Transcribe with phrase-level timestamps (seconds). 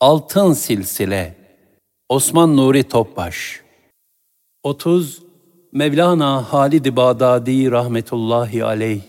[0.00, 1.34] Altın Silsile
[2.08, 3.60] Osman Nuri Topbaş.
[4.62, 5.22] 30
[5.72, 9.00] Mevlana Halid-i Bağdadi rahmetullahi aleyh.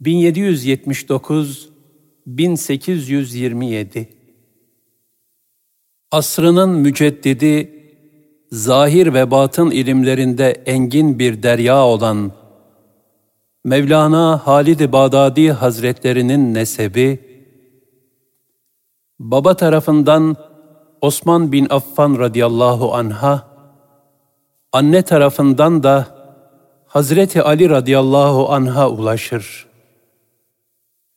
[0.00, 1.68] 1779
[2.26, 4.08] 1827
[6.10, 7.72] Asrının müceddidi
[8.52, 12.32] zahir ve batın ilimlerinde engin bir derya olan
[13.64, 17.25] Mevlana Halid-i Bağdadi Hazretlerinin nesebi
[19.18, 20.36] baba tarafından
[21.00, 23.46] Osman bin Affan radıyallahu anha,
[24.72, 26.06] anne tarafından da
[26.86, 29.66] Hazreti Ali radıyallahu anha ulaşır.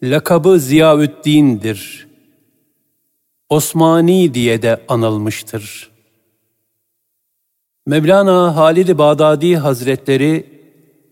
[0.04, 2.09] Lakabı Ziyaüddin'dir.
[3.49, 5.90] Osmani diye de anılmıştır.
[7.85, 10.59] Mevlana Halid-i Bağdadi Hazretleri,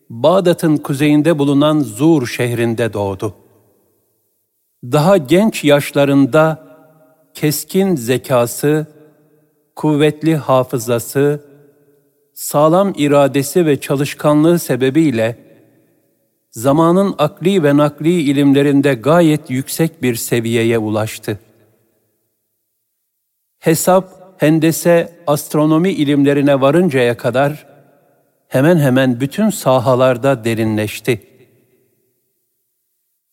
[0.10, 3.34] Bağdat'ın kuzeyinde bulunan Zur şehrinde doğdu.
[4.84, 6.67] Daha genç yaşlarında
[7.38, 8.88] keskin zekası,
[9.76, 11.44] kuvvetli hafızası,
[12.34, 15.38] sağlam iradesi ve çalışkanlığı sebebiyle
[16.52, 21.40] zamanın akli ve nakli ilimlerinde gayet yüksek bir seviyeye ulaştı.
[23.60, 27.68] Hesap, hendese, astronomi ilimlerine varıncaya kadar
[28.48, 31.22] hemen hemen bütün sahalarda derinleşti.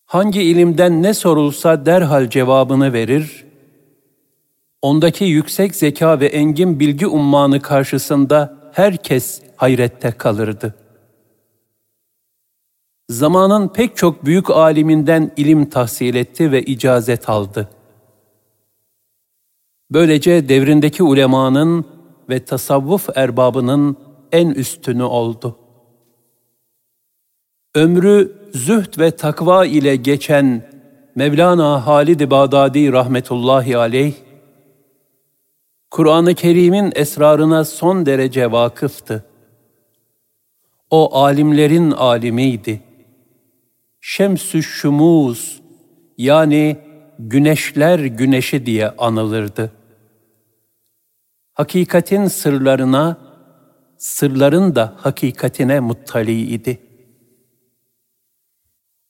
[0.04, 3.53] Hangi ilimden ne sorulsa derhal cevabını verir,
[4.84, 10.74] ondaki yüksek zeka ve engin bilgi ummanı karşısında herkes hayrette kalırdı.
[13.08, 17.68] Zamanın pek çok büyük aliminden ilim tahsil etti ve icazet aldı.
[19.90, 21.84] Böylece devrindeki ulemanın
[22.28, 23.96] ve tasavvuf erbabının
[24.32, 25.56] en üstünü oldu.
[27.74, 30.62] Ömrü zühd ve takva ile geçen
[31.14, 34.14] Mevlana Halid-i Bağdadi rahmetullahi aleyh,
[35.94, 39.24] Kur'an-ı Kerim'in esrarına son derece vakıftı.
[40.90, 42.80] O alimlerin alimiydi.
[44.00, 45.62] Şemsü şumuz
[46.18, 46.76] yani
[47.18, 49.72] güneşler güneşi diye anılırdı.
[51.52, 53.16] Hakikatin sırlarına,
[53.98, 56.78] sırların da hakikatine muttali idi.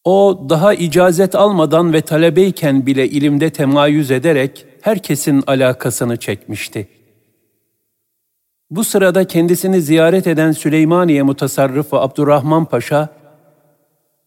[0.05, 6.89] O daha icazet almadan ve talebeyken bile ilimde temayüz ederek herkesin alakasını çekmişti.
[8.71, 13.09] Bu sırada kendisini ziyaret eden Süleymaniye mutasarrıfı Abdurrahman Paşa,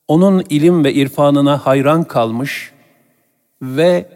[0.08, 2.72] onun ilim ve irfanına hayran kalmış
[3.62, 4.10] ve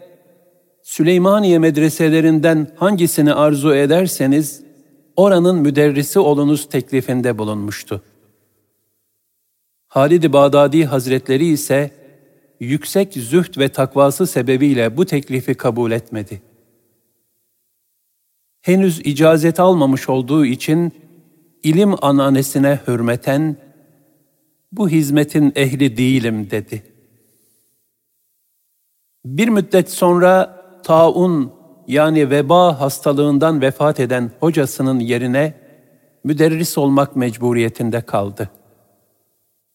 [0.82, 4.62] Süleymaniye medreselerinden hangisini arzu ederseniz
[5.16, 8.02] oranın müderrisi olunuz teklifinde bulunmuştu.
[9.88, 11.90] Halid-i Bağdadi Hazretleri ise
[12.62, 16.42] yüksek zühd ve takvası sebebiyle bu teklifi kabul etmedi.
[18.62, 20.92] Henüz icazet almamış olduğu için
[21.62, 23.56] ilim ananesine hürmeten,
[24.72, 26.82] bu hizmetin ehli değilim dedi.
[29.24, 31.52] Bir müddet sonra taun
[31.88, 35.54] yani veba hastalığından vefat eden hocasının yerine
[36.24, 38.61] müderris olmak mecburiyetinde kaldı.''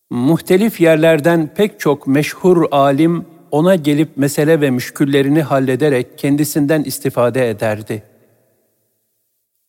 [0.10, 8.04] Muhtelif yerlerden pek çok meşhur alim ona gelip mesele ve müşküllerini hallederek kendisinden istifade ederdi.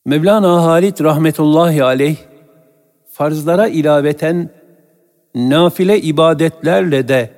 [0.06, 2.16] Mevlana Halit rahmetullahi aleyh,
[3.10, 4.50] farzlara ilaveten
[5.34, 7.30] nafile ibadetlerle de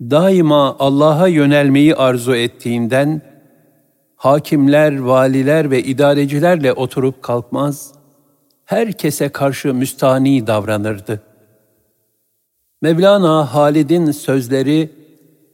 [0.00, 3.22] daima Allah'a yönelmeyi arzu ettiğinden,
[4.16, 7.92] hakimler, valiler ve idarecilerle oturup kalkmaz,
[8.64, 11.27] herkese karşı müstani davranırdı.
[12.82, 14.90] Mevlana Halid'in sözleri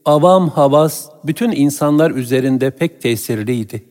[0.05, 3.83] avam havas bütün insanlar üzerinde pek tesirliydi.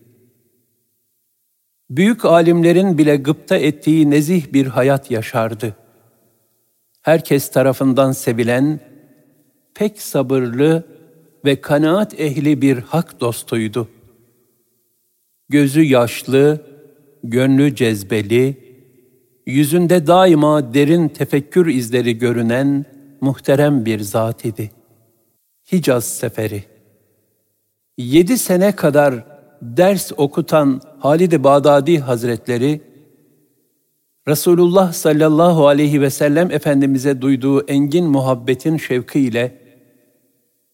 [1.91, 5.77] Büyük alimlerin bile gıpta ettiği nezih bir hayat yaşardı.
[7.03, 8.81] Herkes tarafından sevilen,
[9.75, 10.85] pek sabırlı
[11.45, 13.89] ve kanaat ehli bir hak dostuydu.
[15.49, 16.67] Gözü yaşlı,
[17.25, 18.57] gönlü cezbeli,
[19.47, 22.94] yüzünde daima derin tefekkür izleri görünen,
[23.25, 24.71] muhterem bir zat idi.
[25.73, 26.65] Hicaz seferi.
[27.99, 29.15] Yedi sene kadar
[29.63, 32.81] ders okutan Halid-i Bağdadi Hazretleri,
[34.29, 39.59] Resulullah sallallahu aleyhi ve sellem Efendimiz'e duyduğu engin muhabbetin şevkiyle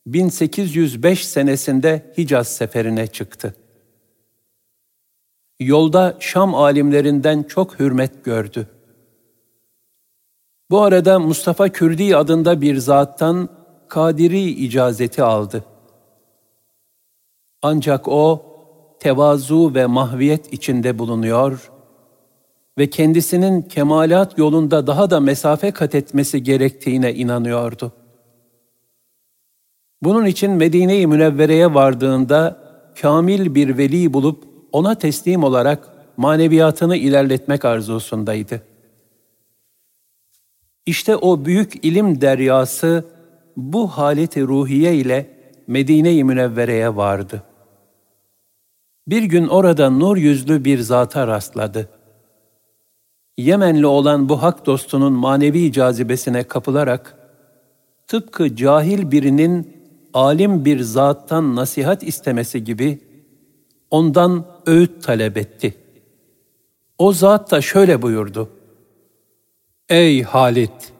[0.07, 3.55] 1805 senesinde Hicaz seferine çıktı.
[5.61, 8.67] Yolda Şam alimlerinden çok hürmet gördü.
[10.71, 13.49] Bu arada Mustafa Kürdi adında bir zattan
[13.89, 15.65] Kadiri icazeti aldı.
[17.63, 18.43] Ancak o
[19.01, 21.71] tevazu ve mahviyet içinde bulunuyor
[22.79, 27.93] ve kendisinin kemalat yolunda daha da mesafe kat etmesi gerektiğine inanıyordu.
[30.03, 32.59] Bunun için Medine-i Münevvere'ye vardığında
[33.01, 38.70] kamil bir veli bulup ona teslim olarak maneviyatını ilerletmek arzusundaydı.
[40.91, 43.05] İşte o büyük ilim deryası
[43.57, 45.31] bu haleti ruhiye ile
[45.67, 47.43] Medine-i Münevvere'ye vardı.
[49.09, 51.89] Bir gün orada nur yüzlü bir zata rastladı.
[53.39, 57.15] Yemenli olan bu hak dostunun manevi cazibesine kapılarak,
[58.07, 59.77] tıpkı cahil birinin
[60.15, 62.99] alim bir zattan nasihat istemesi gibi,
[63.91, 65.75] ondan öğüt talep etti.
[66.99, 68.60] O zat da şöyle buyurdu.
[69.91, 70.93] Ey Halit!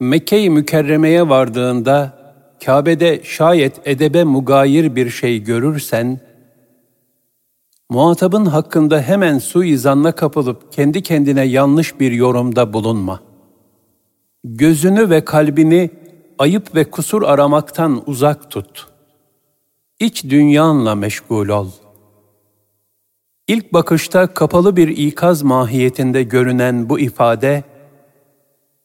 [0.00, 2.18] Mekke-i Mükerreme'ye vardığında
[2.64, 6.20] Kabe'de şayet edebe mugayir bir şey görürsen,
[7.90, 13.20] muhatabın hakkında hemen suizanla kapılıp kendi kendine yanlış bir yorumda bulunma.
[14.44, 15.90] Gözünü ve kalbini
[16.38, 18.86] ayıp ve kusur aramaktan uzak tut.
[20.00, 21.70] İç dünyanla meşgul ol.
[23.48, 27.64] İlk bakışta kapalı bir ikaz mahiyetinde görünen bu ifade,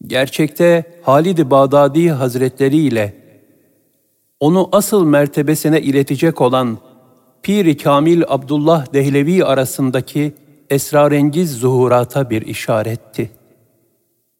[0.07, 3.13] gerçekte Halid-i Bağdadi Hazretleri ile
[4.39, 6.77] onu asıl mertebesine iletecek olan
[7.43, 10.33] Pir-i Kamil Abdullah Dehlevi arasındaki
[10.69, 13.31] esrarengiz zuhurata bir işaretti.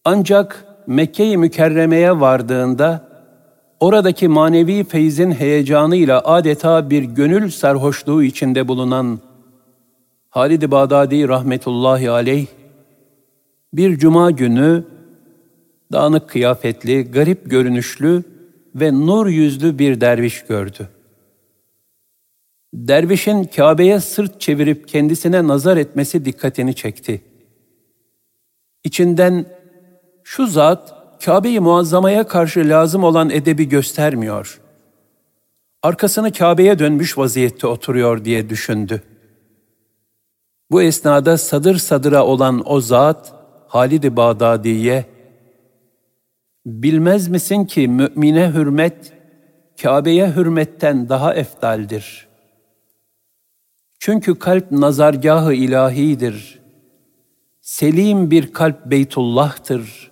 [0.06, 3.07] Ancak Mekke-i Mükerreme'ye vardığında
[3.79, 9.19] oradaki manevi feyzin heyecanıyla adeta bir gönül sarhoşluğu içinde bulunan
[10.31, 12.48] Halid-i Bağdadi rahmetullahi aleyh
[13.74, 14.83] bir cuma günü
[15.92, 18.24] dağınık kıyafetli, garip görünüşlü
[18.75, 20.89] ve nur yüzlü bir derviş gördü.
[22.74, 27.22] Dervişin Kabe'ye sırt çevirip kendisine nazar etmesi dikkatini çekti.
[28.83, 29.45] İçinden
[30.24, 30.94] şu zat
[31.25, 34.62] Kabe-i Muazzama'ya karşı lazım olan edebi göstermiyor.
[35.83, 39.04] Arkasını Kabe'ye dönmüş vaziyette oturuyor diye düşündü.
[40.71, 43.33] Bu esnada sadır sadıra olan o zat
[43.68, 45.06] Halid-i Bağdadi'ye
[46.65, 49.13] Bilmez misin ki mümine hürmet
[49.81, 52.27] Kabe'ye hürmetten daha eftaldir.
[54.00, 56.59] Çünkü kalp nazargahı ilahidir.
[57.62, 60.12] Selim bir kalp Beytullah'tır.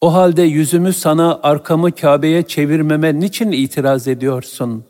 [0.00, 4.84] O halde yüzümü sana arkamı Kabe'ye çevirmeme niçin itiraz ediyorsun?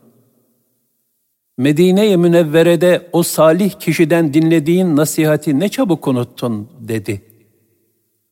[1.58, 7.22] Medine-i Münevvere'de o salih kişiden dinlediğin nasihati ne çabuk unuttun dedi.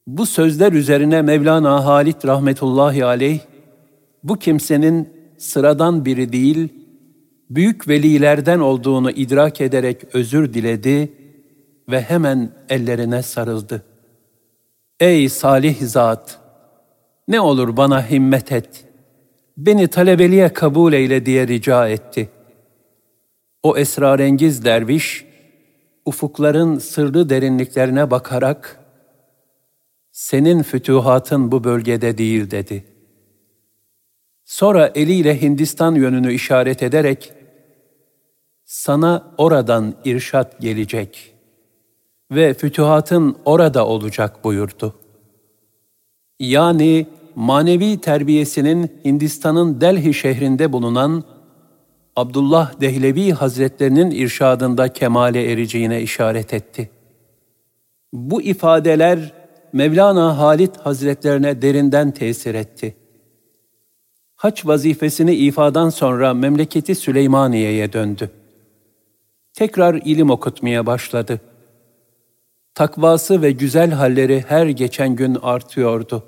[0.06, 3.40] Bu sözler üzerine Mevlana Halit rahmetullahi aleyh,
[4.24, 5.08] bu kimsenin
[5.38, 6.68] sıradan biri değil,
[7.50, 11.12] büyük velilerden olduğunu idrak ederek özür diledi
[11.90, 13.82] ve hemen ellerine sarıldı.
[15.00, 16.40] Ey salih zat!
[17.28, 18.84] Ne olur bana himmet et.
[19.56, 22.28] Beni talebeliğe kabul eyle diye rica etti.
[23.66, 25.24] O esrarengiz derviş,
[26.04, 28.80] ufukların sırlı derinliklerine bakarak,
[30.12, 32.84] senin fütühatın bu bölgede değil dedi.
[34.44, 37.32] Sonra eliyle Hindistan yönünü işaret ederek,
[38.64, 41.34] sana oradan irşat gelecek
[42.30, 44.94] ve fütühatın orada olacak buyurdu.
[46.40, 51.35] Yani manevi terbiyesinin Hindistan'ın Delhi şehrinde bulunan
[52.16, 56.90] Abdullah Dehlevi Hazretlerinin irşadında kemale ereceğine işaret etti.
[58.12, 59.32] Bu ifadeler
[59.72, 62.96] Mevlana Halit Hazretlerine derinden tesir etti.
[64.36, 68.30] Haç vazifesini ifadan sonra memleketi Süleymaniye'ye döndü.
[69.54, 71.40] Tekrar ilim okutmaya başladı.
[72.74, 76.22] Takvası ve güzel halleri her geçen gün artıyordu.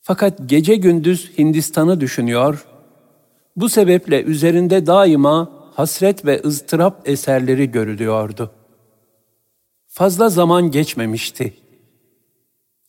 [0.00, 2.66] Fakat gece gündüz Hindistan'ı düşünüyor,
[3.56, 8.50] bu sebeple üzerinde daima hasret ve ızdırap eserleri görülüyordu.
[9.86, 11.54] Fazla zaman geçmemişti.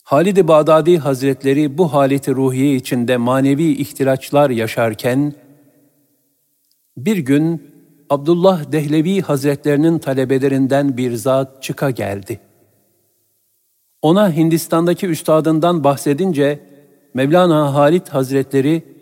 [0.02, 5.34] Halid-i Bağdadi Hazretleri bu haleti ruhiye içinde manevi ihtilaçlar yaşarken,
[6.96, 7.72] bir gün
[8.10, 12.40] Abdullah Dehlevi Hazretlerinin talebelerinden bir zat çıka geldi.
[14.02, 16.60] Ona Hindistan'daki üstadından bahsedince,
[17.14, 18.97] Mevlana Halit Hazretleri,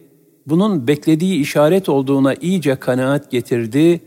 [0.46, 4.00] bunun beklediği işaret olduğuna iyice kanaat getirdi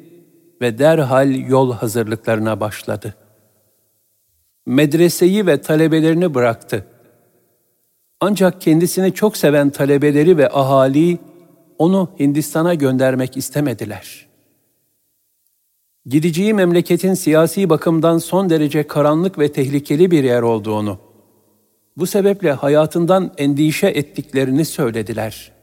[0.62, 3.16] ve derhal yol hazırlıklarına başladı.
[4.66, 6.86] Medreseyi ve talebelerini bıraktı.
[8.20, 11.18] Ancak kendisini çok seven talebeleri ve ahali
[11.78, 14.28] onu Hindistan'a göndermek istemediler.
[16.06, 20.98] Gideceği memleketin siyasi bakımdan son derece karanlık ve tehlikeli bir yer olduğunu,
[21.98, 25.59] bu sebeple hayatından endişe ettiklerini söylediler.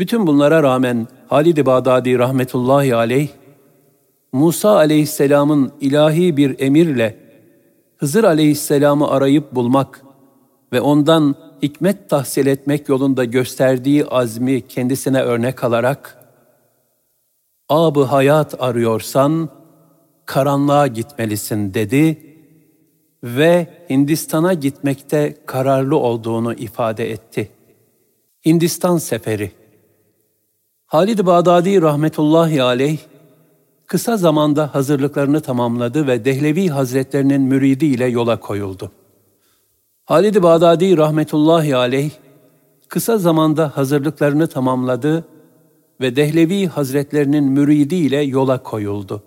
[0.00, 3.28] Bütün bunlara rağmen Halid-i Bağdadi rahmetullahi aleyh,
[4.32, 7.16] Musa aleyhisselamın ilahi bir emirle
[7.96, 10.04] Hızır aleyhisselamı arayıp bulmak
[10.72, 16.18] ve ondan hikmet tahsil etmek yolunda gösterdiği azmi kendisine örnek alarak,
[17.68, 19.48] Abı hayat arıyorsan,
[20.26, 22.34] karanlığa gitmelisin dedi
[23.24, 27.50] ve Hindistan'a gitmekte kararlı olduğunu ifade etti.
[28.46, 29.59] Hindistan Seferi
[30.90, 32.98] Halid Bağdadi rahmetullahi aleyh,
[33.86, 38.92] kısa zamanda hazırlıklarını tamamladı ve Dehlevi Hazretlerinin müridi ile yola koyuldu.
[40.04, 42.10] Halid-i Bağdadi rahmetullahi aleyh,
[42.88, 45.24] kısa zamanda hazırlıklarını tamamladı
[46.00, 49.22] ve Dehlevi Hazretlerinin müridi ile yola koyuldu.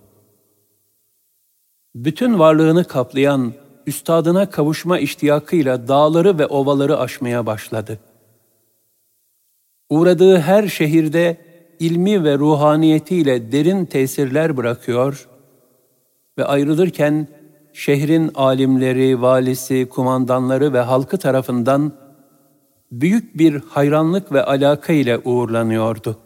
[1.96, 3.54] Bütün varlığını kaplayan
[3.88, 8.00] üstadına kavuşma iştiyakıyla dağları ve ovaları aşmaya başladı.
[9.90, 15.28] Uğradığı her şehirde ilmi ve ruhaniyetiyle derin tesirler bırakıyor
[16.38, 17.28] ve ayrılırken
[17.74, 21.92] şehrin alimleri, valisi, kumandanları ve halkı tarafından
[22.92, 26.18] büyük bir hayranlık ve alaka ile uğurlanıyordu.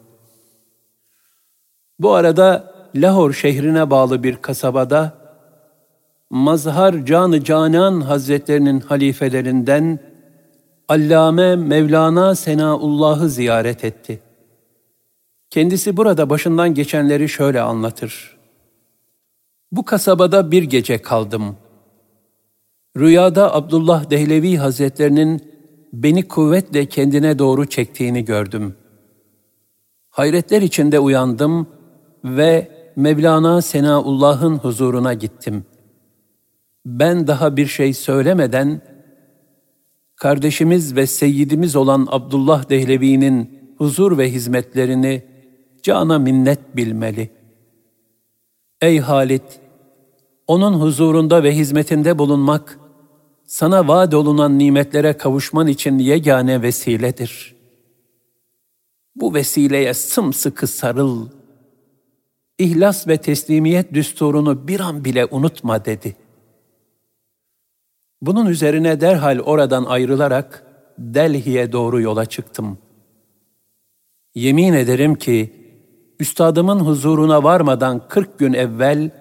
[2.00, 5.14] Bu arada Lahor şehrine bağlı bir kasabada
[6.30, 10.00] Mazhar Canı Canan Hazretlerinin halifelerinden
[10.90, 14.27] Allame Mevlana Senaullah'ı ziyaret etti.
[15.50, 18.38] Kendisi burada başından geçenleri şöyle anlatır.
[19.72, 21.56] Bu kasabada bir gece kaldım.
[22.98, 25.42] Rüyada Abdullah Dehlevi Hazretlerinin
[25.94, 28.76] beni kuvvetle kendine doğru çektiğini gördüm.
[30.10, 31.68] Hayretler içinde uyandım
[32.24, 35.66] ve Mevlana Senaullah'ın huzuruna gittim.
[36.86, 38.82] Ben daha bir şey söylemeden,
[40.16, 45.37] kardeşimiz ve seyyidimiz olan Abdullah Dehlevi'nin huzur ve hizmetlerini
[45.84, 47.30] cana minnet bilmeli.
[48.82, 49.60] Ey Halit!
[50.48, 52.80] Onun huzurunda ve hizmetinde bulunmak,
[53.46, 57.56] sana vaat olunan nimetlere kavuşman için yegane vesiledir.
[59.16, 61.28] Bu vesileye sımsıkı sarıl.
[62.60, 66.16] İhlas ve teslimiyet düsturunu bir an bile unutma dedi.
[68.22, 70.64] Bunun üzerine derhal oradan ayrılarak
[70.98, 72.78] Delhi'ye doğru yola çıktım.
[74.36, 75.54] Yemin ederim ki
[76.20, 79.12] üstadımın huzuruna varmadan 40 gün evvel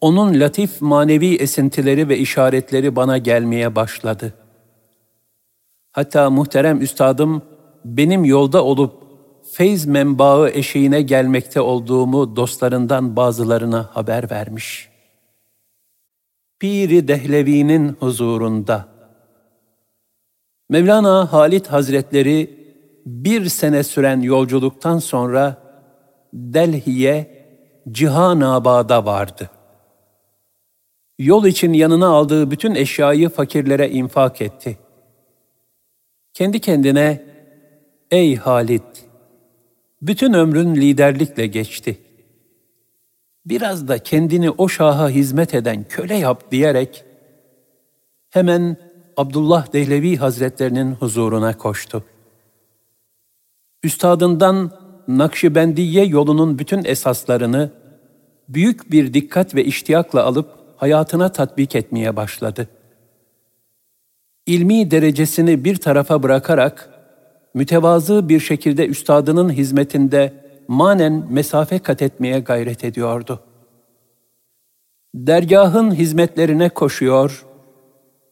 [0.00, 4.34] onun latif manevi esintileri ve işaretleri bana gelmeye başladı.
[5.92, 7.42] Hatta muhterem üstadım
[7.84, 9.02] benim yolda olup
[9.52, 14.88] feyz menbaı eşiğine gelmekte olduğumu dostlarından bazılarına haber vermiş.
[16.58, 18.88] Piri Dehlevi'nin huzurunda
[20.70, 22.58] Mevlana Halit Hazretleri
[23.06, 25.67] bir sene süren yolculuktan sonra
[26.38, 27.46] Delhi'ye
[27.90, 29.50] Cihanabad'a vardı.
[31.18, 34.78] Yol için yanına aldığı bütün eşyayı fakirlere infak etti.
[36.34, 37.22] Kendi kendine,
[38.10, 39.06] ''Ey Halit,
[40.02, 41.98] bütün ömrün liderlikle geçti.
[43.46, 47.04] Biraz da kendini o şaha hizmet eden köle yap.'' diyerek
[48.30, 48.76] hemen
[49.16, 52.04] Abdullah Dehlevi Hazretlerinin huzuruna koştu.
[53.82, 57.70] Üstadından Nakşibendiye yolunun bütün esaslarını
[58.48, 62.68] büyük bir dikkat ve iştiyakla alıp hayatına tatbik etmeye başladı.
[64.46, 66.90] İlmi derecesini bir tarafa bırakarak
[67.54, 70.32] mütevazı bir şekilde üstadının hizmetinde
[70.68, 73.40] manen mesafe kat etmeye gayret ediyordu.
[75.14, 77.46] Dergahın hizmetlerine koşuyor,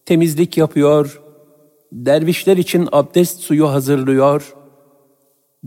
[0.04, 1.22] temizlik yapıyor,
[1.92, 4.54] dervişler için abdest suyu hazırlıyor,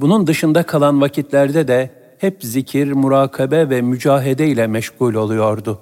[0.02, 5.80] bunun dışında kalan vakitlerde de hep zikir, murakabe ve mücahede ile meşgul oluyordu.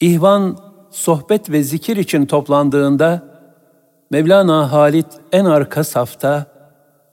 [0.00, 0.58] İhvan,
[0.90, 3.38] sohbet ve zikir için toplandığında,
[4.10, 6.46] Mevlana Halit en arka safta,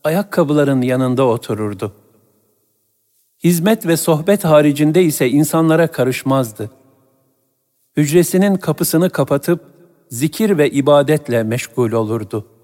[0.04, 1.92] ayakkabıların yanında otururdu.
[3.44, 6.70] Hizmet ve sohbet haricinde ise insanlara karışmazdı.
[7.98, 9.62] Hücresinin kapısını kapatıp
[10.10, 12.55] zikir ve ibadetle meşgul olurdu.''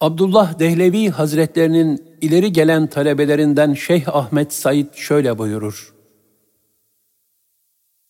[0.00, 5.94] Abdullah Dehlevi Hazretlerinin ileri gelen talebelerinden Şeyh Ahmet Said şöyle buyurur.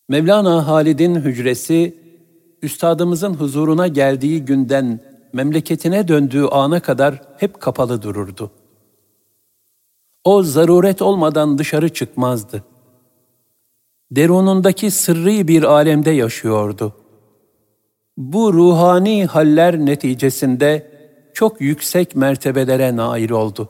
[0.09, 1.95] Mevlana Halid'in hücresi,
[2.63, 5.01] üstadımızın huzuruna geldiği günden
[5.33, 8.51] memleketine döndüğü ana kadar hep kapalı dururdu.
[10.25, 12.65] O zaruret olmadan dışarı çıkmazdı.
[14.11, 16.95] Derunundaki sırrı bir alemde yaşıyordu.
[18.17, 20.90] Bu ruhani haller neticesinde
[21.35, 23.69] çok yüksek mertebelere nail oldu.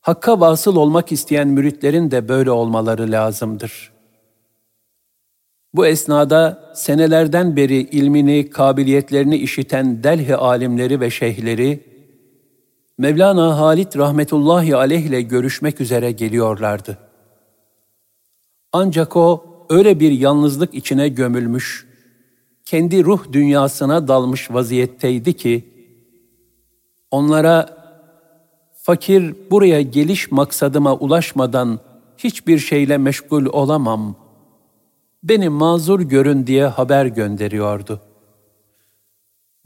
[0.00, 3.92] Hakka vasıl olmak isteyen müritlerin de böyle olmaları lazımdır.
[5.74, 11.88] Bu esnada senelerden beri ilmini, kabiliyetlerini işiten Delhi alimleri ve şeyhleri,
[12.98, 16.98] Mevlana Halit rahmetullahi aleyh ile görüşmek üzere geliyorlardı.
[18.72, 21.86] Ancak o öyle bir yalnızlık içine gömülmüş,
[22.64, 25.77] kendi ruh dünyasına dalmış vaziyetteydi ki,
[27.10, 27.78] onlara
[28.82, 31.80] fakir buraya geliş maksadıma ulaşmadan
[32.18, 34.16] hiçbir şeyle meşgul olamam,
[35.22, 38.00] beni mazur görün diye haber gönderiyordu.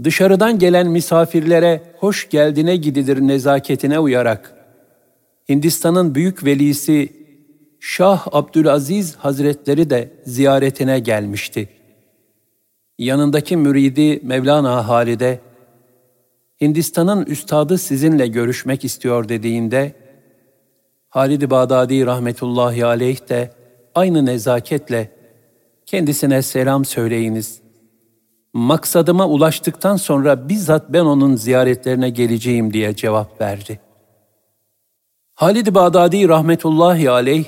[0.04, 4.54] Dışarıdan gelen misafirlere hoş geldine gidilir nezaketine uyarak,
[5.48, 7.22] Hindistan'ın büyük velisi
[7.80, 11.68] Şah Abdülaziz Hazretleri de ziyaretine gelmişti.
[12.98, 15.40] Yanındaki müridi Mevlana Halide,
[16.62, 19.94] Hindistan'ın üstadı sizinle görüşmek istiyor dediğinde,
[21.08, 23.50] Halid-i Bağdadi rahmetullahi aleyh de
[23.94, 25.10] aynı nezaketle
[25.86, 27.60] kendisine selam söyleyiniz.
[28.52, 33.80] Maksadıma ulaştıktan sonra bizzat ben onun ziyaretlerine geleceğim diye cevap verdi.
[35.34, 37.44] Halid-i Bağdadi rahmetullahi aleyh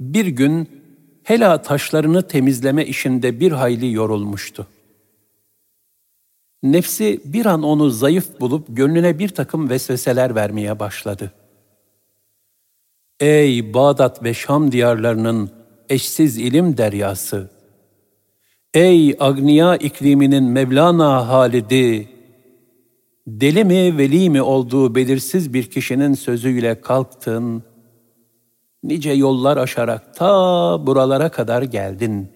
[0.00, 0.80] bir gün
[1.22, 4.66] Hela taşlarını temizleme işinde bir hayli yorulmuştu.
[6.62, 11.32] Nefsi bir an onu zayıf bulup gönlüne bir takım vesveseler vermeye başladı.
[13.20, 15.50] Ey Bağdat ve Şam diyarlarının
[15.88, 17.50] eşsiz ilim deryası!
[18.74, 22.08] Ey agniya ikliminin Mevlana Halidi!
[23.26, 27.62] Deli mi veli mi olduğu belirsiz bir kişinin sözüyle kalktın,
[28.82, 32.28] nice yollar aşarak ta buralara kadar geldin.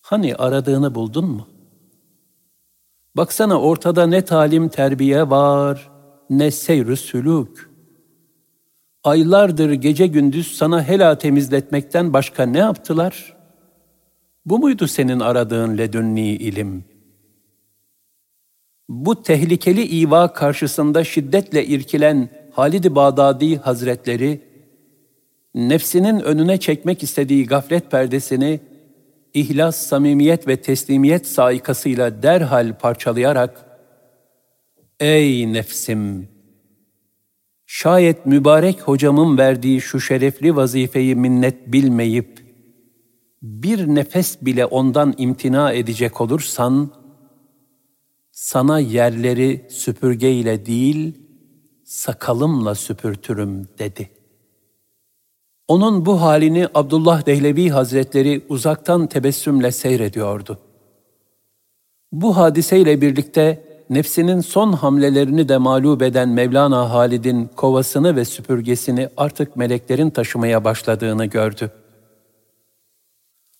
[0.00, 1.48] Hani aradığını buldun mu?
[3.16, 5.90] Baksana ortada ne talim terbiye var,
[6.30, 7.70] ne seyr sülük.
[9.04, 13.36] Aylardır gece gündüz sana hela temizletmekten başka ne yaptılar?
[14.46, 16.84] Bu muydu senin aradığın ledünni ilim?
[18.88, 24.40] Bu tehlikeli iva karşısında şiddetle irkilen Halid-i Bağdadi Hazretleri,
[25.54, 28.60] nefsinin önüne çekmek istediği gaflet perdesini
[29.34, 33.66] ihlas, samimiyet ve teslimiyet saikasıyla derhal parçalayarak
[35.00, 36.28] Ey nefsim!
[37.66, 42.40] Şayet mübarek hocamın verdiği şu şerefli vazifeyi minnet bilmeyip
[43.42, 46.92] bir nefes bile ondan imtina edecek olursan,
[48.32, 51.18] sana yerleri süpürgeyle değil,
[51.84, 54.19] sakalımla süpürtürüm dedi.''
[55.70, 60.58] Onun bu halini Abdullah Dehlevi Hazretleri uzaktan tebessümle seyrediyordu.
[62.12, 69.56] Bu hadiseyle birlikte nefsinin son hamlelerini de mağlup eden Mevlana Halid'in kovasını ve süpürgesini artık
[69.56, 71.70] meleklerin taşımaya başladığını gördü.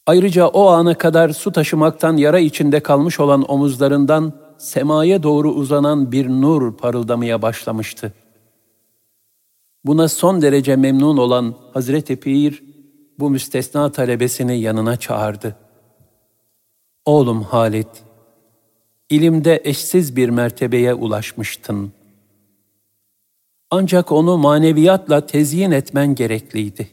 [0.07, 6.29] Ayrıca o ana kadar su taşımaktan yara içinde kalmış olan omuzlarından semaya doğru uzanan bir
[6.29, 8.13] nur parıldamaya başlamıştı.
[9.85, 12.63] Buna son derece memnun olan Hazreti Pir
[13.19, 15.57] bu müstesna talebesini yanına çağırdı.
[17.05, 17.89] Oğlum Halit,
[19.11, 21.93] ilimde eşsiz bir mertebeye ulaşmıştın.
[23.71, 26.89] Ancak onu maneviyatla tezyin etmen gerekliydi.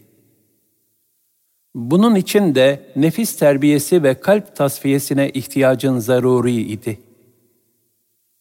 [1.76, 7.00] Bunun için de nefis terbiyesi ve kalp tasfiyesine ihtiyacın zaruri idi.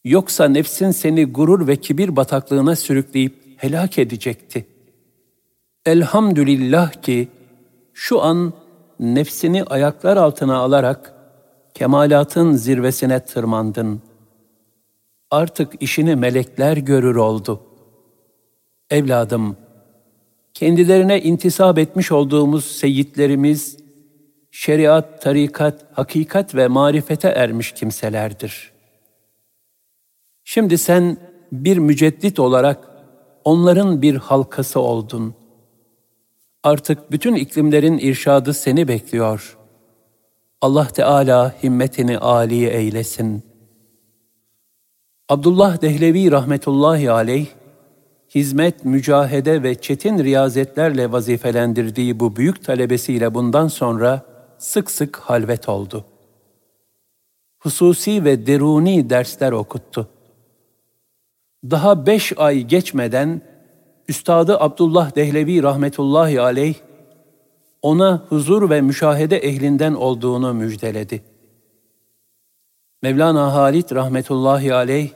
[0.05, 4.67] Yoksa nefsin seni gurur ve kibir bataklığına sürükleyip helak edecekti.
[5.87, 7.29] Elhamdülillah ki
[7.95, 8.53] şu an
[9.01, 11.15] nefsini ayaklar altına alarak
[11.75, 14.03] kemalatın zirvesine tırmandın.
[15.31, 17.61] Artık işini melekler görür oldu.
[18.91, 19.57] Evladım,
[20.55, 23.77] kendilerine intisap etmiş olduğumuz seyitlerimiz,
[24.51, 28.73] şeriat, tarikat, hakikat ve marifete ermiş kimselerdir.
[30.45, 31.17] Şimdi sen
[31.53, 32.96] bir müceddit olarak
[33.47, 35.35] onların bir halkası oldun.
[36.63, 39.59] Artık bütün iklimlerin irşadı seni bekliyor.
[40.61, 43.43] Allah Teala himmetini âli eylesin.
[45.29, 47.47] Abdullah Dehlevi rahmetullahi aleyh,
[48.35, 54.23] hizmet, mücahede ve çetin riyazetlerle vazifelendirdiği bu büyük talebesiyle bundan sonra
[54.59, 56.05] sık sık halvet oldu.
[57.59, 60.16] hususi ve deruni dersler okuttu.
[61.71, 63.41] Daha beş ay geçmeden
[64.09, 66.75] Üstadı Abdullah Dehlevi rahmetullahi aleyh
[67.83, 71.23] ona huzur ve müşahede ehlinden olduğunu müjdeledi.
[73.03, 75.11] Mevlana Halit rahmetullahi aleyh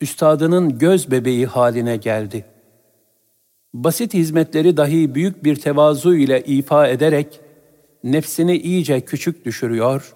[0.00, 2.44] üstadının göz bebeği haline geldi.
[3.74, 7.40] Basit hizmetleri dahi büyük bir tevazu ile ifa ederek
[8.04, 10.14] nefsini iyice küçük düşürüyor,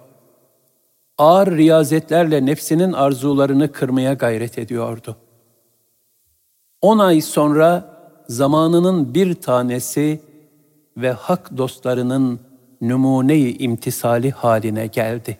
[1.19, 5.17] ağır riyazetlerle nefsinin arzularını kırmaya gayret ediyordu.
[6.83, 7.97] On ay sonra
[8.29, 10.21] zamanının bir tanesi
[10.97, 12.41] ve hak dostlarının
[12.81, 15.39] numune-i imtisali haline geldi.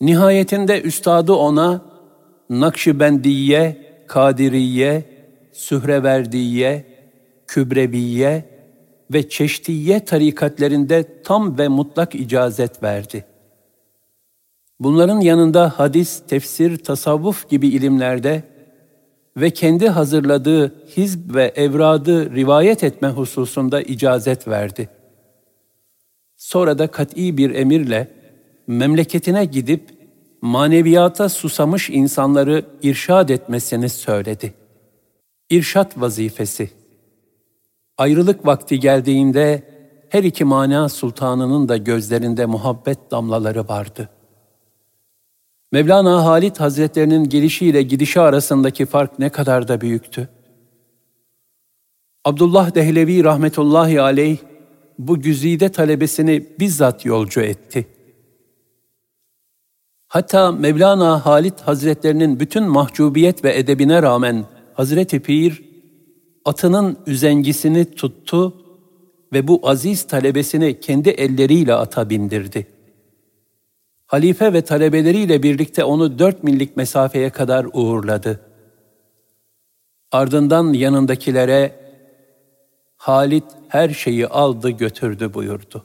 [0.00, 1.82] Nihayetinde üstadı ona
[2.50, 5.04] Nakşibendiye, Kadiriye,
[5.52, 6.86] Sühreverdiye,
[7.46, 8.44] Kübreviye
[9.12, 13.24] ve Çeştiye tarikatlerinde tam ve mutlak icazet verdi.
[14.80, 18.53] Bunların yanında hadis, tefsir, tasavvuf gibi ilimlerde
[19.36, 24.88] ve kendi hazırladığı hizb ve evradı rivayet etme hususunda icazet verdi.
[26.36, 28.10] Sonra da kat'i bir emirle
[28.66, 29.90] memleketine gidip
[30.42, 34.54] maneviyata susamış insanları irşad etmesini söyledi.
[35.50, 36.70] İrşat vazifesi
[37.98, 39.62] Ayrılık vakti geldiğinde
[40.08, 44.08] her iki mana sultanının da gözlerinde muhabbet damlaları vardı.
[45.74, 50.28] Mevlana Halit Hazretlerinin gelişiyle gidişi arasındaki fark ne kadar da büyüktü.
[52.24, 54.38] Abdullah Dehlevi rahmetullahi aleyh
[54.98, 57.86] bu güzide talebesini bizzat yolcu etti.
[60.08, 65.64] Hatta Mevlana Halit Hazretlerinin bütün mahcubiyet ve edebine rağmen Hazreti Pir
[66.44, 68.54] atının üzengisini tuttu
[69.32, 72.73] ve bu aziz talebesini kendi elleriyle ata bindirdi.
[74.06, 78.40] Halife ve talebeleriyle birlikte onu dört millik mesafeye kadar uğurladı.
[80.12, 81.84] Ardından yanındakilere
[82.96, 85.84] Halit her şeyi aldı götürdü buyurdu.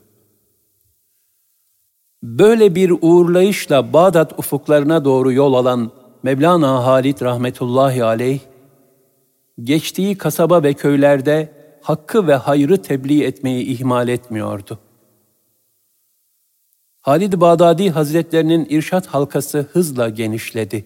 [2.24, 5.92] Böyle bir uğurlayışla Bağdat ufuklarına doğru yol alan
[6.24, 8.40] Mevlana Halit rahmetullahi aleyh,
[9.64, 14.80] geçtiği kasaba ve köylerde hakkı ve hayrı tebliğ etmeyi ihmal etmiyordu.
[17.02, 20.86] Halid Bağdadi Hazretlerinin irşat halkası hızla genişledi.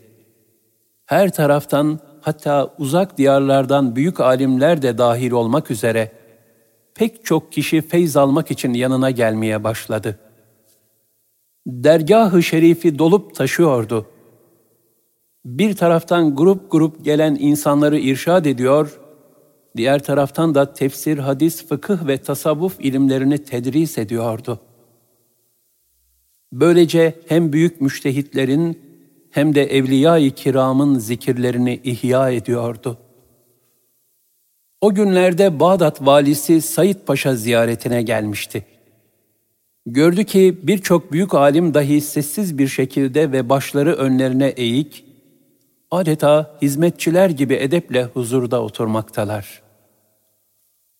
[1.06, 6.12] Her taraftan hatta uzak diyarlardan büyük alimler de dahil olmak üzere
[6.96, 10.20] pek çok kişi feyz almak için yanına gelmeye başladı.
[11.68, 14.06] Dergah-ı şerifi dolup taşıyordu.
[15.46, 19.00] Bir taraftan grup grup gelen insanları irşad ediyor,
[19.78, 24.73] diğer taraftan da tefsir, hadis, fıkıh ve tasavvuf ilimlerini tedris ediyordu.''
[26.54, 28.82] Böylece hem büyük müştehitlerin
[29.32, 32.98] hem de evliya-i kiramın zikirlerini ihya ediyordu.
[34.82, 38.66] O günlerde Bağdat valisi Said Paşa ziyaretine gelmişti.
[39.86, 45.06] Gördü ki birçok büyük alim dahi sessiz bir şekilde ve başları önlerine eğik,
[45.92, 49.62] adeta hizmetçiler gibi edeple huzurda oturmaktalar.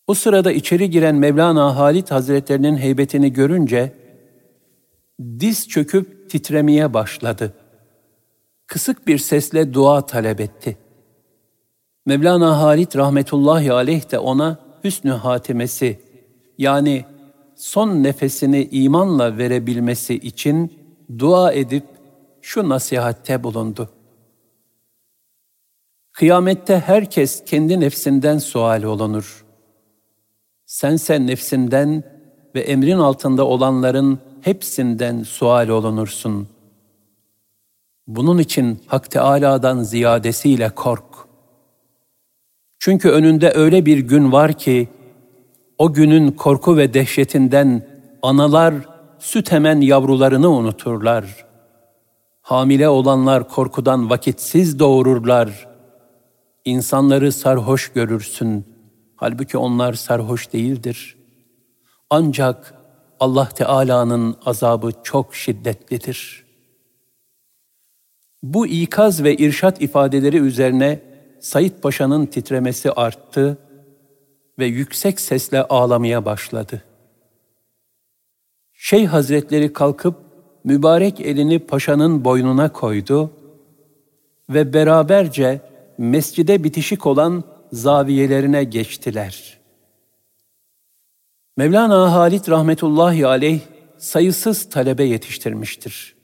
[0.06, 4.03] O sırada içeri giren Mevlana Halit Hazretlerinin heybetini görünce,
[5.20, 7.54] diz çöküp titremeye başladı.
[8.66, 10.78] Kısık bir sesle dua talep etti.
[12.06, 16.00] Mevlana Halit rahmetullahi aleyh de ona hüsnü hatimesi
[16.58, 17.04] yani
[17.56, 20.72] son nefesini imanla verebilmesi için
[21.18, 21.84] dua edip
[22.42, 23.90] şu nasihatte bulundu.
[26.12, 29.44] Kıyamette herkes kendi nefsinden sual olunur.
[30.66, 32.02] Sense nefsinden
[32.54, 36.48] ve emrin altında olanların hepsinden sual olunursun.
[38.06, 41.04] Bunun için Hak Teâlâ'dan ziyadesiyle kork.
[42.78, 44.88] Çünkü önünde öyle bir gün var ki,
[45.78, 47.86] o günün korku ve dehşetinden
[48.22, 48.74] analar
[49.18, 51.46] süt hemen yavrularını unuturlar.
[52.42, 55.68] Hamile olanlar korkudan vakitsiz doğururlar.
[56.64, 58.64] İnsanları sarhoş görürsün.
[59.16, 61.16] Halbuki onlar sarhoş değildir.
[62.10, 62.83] Ancak
[63.24, 66.44] Allah Teala'nın azabı çok şiddetlidir.
[68.42, 71.00] Bu ikaz ve irşat ifadeleri üzerine
[71.40, 73.58] Said Paşa'nın titremesi arttı
[74.58, 76.82] ve yüksek sesle ağlamaya başladı.
[78.72, 80.16] Şeyh Hazretleri kalkıp
[80.64, 83.30] mübarek elini paşanın boynuna koydu
[84.50, 85.60] ve beraberce
[85.98, 89.63] mescide bitişik olan zaviyelerine geçtiler.''
[91.56, 93.60] Mevlana Halit rahmetullahi aleyh
[93.98, 96.14] sayısız talebe yetiştirmiştir.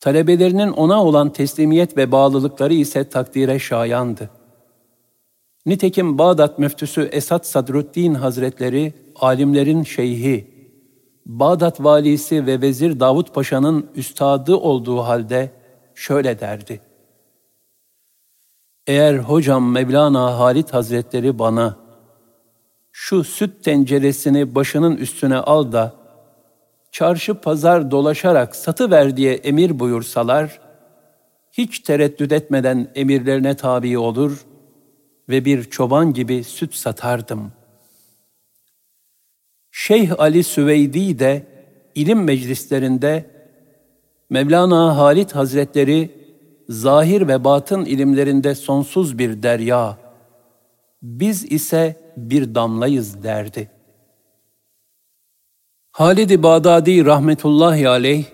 [0.00, 4.30] Talebelerinin ona olan teslimiyet ve bağlılıkları ise takdire şayandı.
[5.66, 10.52] Nitekim Bağdat müftüsü Esad Sadruddin Hazretleri, alimlerin şeyhi,
[11.26, 15.50] Bağdat valisi ve vezir Davut Paşa'nın üstadı olduğu halde
[15.94, 16.80] şöyle derdi.
[18.86, 21.81] Eğer hocam Mevlana Halit Hazretleri bana
[22.92, 25.94] şu süt tenceresini başının üstüne al da
[26.92, 30.60] çarşı pazar dolaşarak satı ver diye emir buyursalar,
[31.52, 34.46] hiç tereddüt etmeden emirlerine tabi olur
[35.28, 37.52] ve bir çoban gibi süt satardım.
[39.70, 41.46] Şeyh Ali Süveydi de
[41.94, 43.30] ilim meclislerinde
[44.30, 46.10] Mevlana Halit Hazretleri
[46.68, 49.98] zahir ve batın ilimlerinde sonsuz bir derya,
[51.02, 53.70] biz ise bir damlayız derdi.
[55.92, 58.24] Halid-i Bağdadi rahmetullahi aleyh,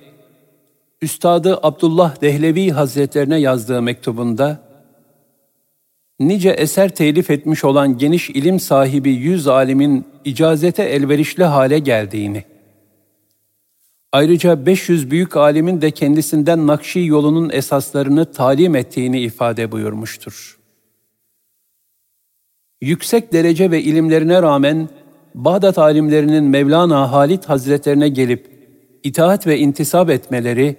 [1.02, 4.60] Üstadı Abdullah Dehlevi Hazretlerine yazdığı mektubunda,
[6.20, 12.44] nice eser telif etmiş olan geniş ilim sahibi yüz alimin icazete elverişli hale geldiğini,
[14.12, 20.57] ayrıca 500 büyük alimin de kendisinden Nakşi yolunun esaslarını talim ettiğini ifade buyurmuştur.
[22.80, 24.88] Yüksek derece ve ilimlerine rağmen
[25.34, 28.50] Bağdat alimlerinin Mevlana Halit Hazretlerine gelip
[29.02, 30.76] itaat ve intisap etmeleri,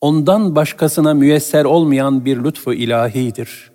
[0.00, 3.70] ondan başkasına müyesser olmayan bir lütfu ilahidir.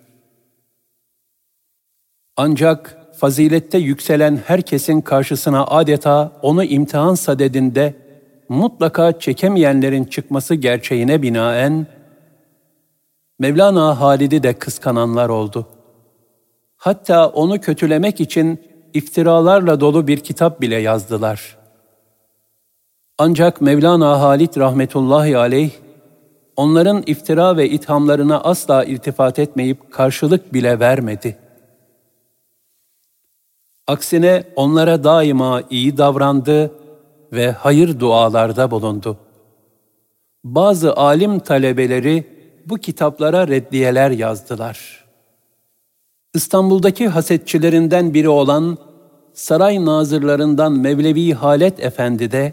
[2.36, 7.94] Ancak fazilette yükselen herkesin karşısına adeta onu imtihan sadedinde
[8.48, 11.86] mutlaka çekemeyenlerin çıkması gerçeğine binaen,
[13.38, 15.68] Mevlana Halid'i de kıskananlar oldu.
[16.84, 18.60] Hatta onu kötülemek için
[18.94, 21.56] iftiralarla dolu bir kitap bile yazdılar.
[23.18, 25.70] Ancak Mevlana Halit rahmetullahi aleyh,
[26.56, 31.36] onların iftira ve ithamlarına asla iltifat etmeyip karşılık bile vermedi.
[33.86, 36.70] Aksine onlara daima iyi davrandı
[37.32, 39.16] ve hayır dualarda bulundu.
[40.44, 42.24] Bazı alim talebeleri
[42.66, 45.03] bu kitaplara reddiyeler yazdılar.
[46.34, 48.78] İstanbul'daki hasetçilerinden biri olan
[49.32, 52.52] saray nazırlarından Mevlevi Halet Efendi de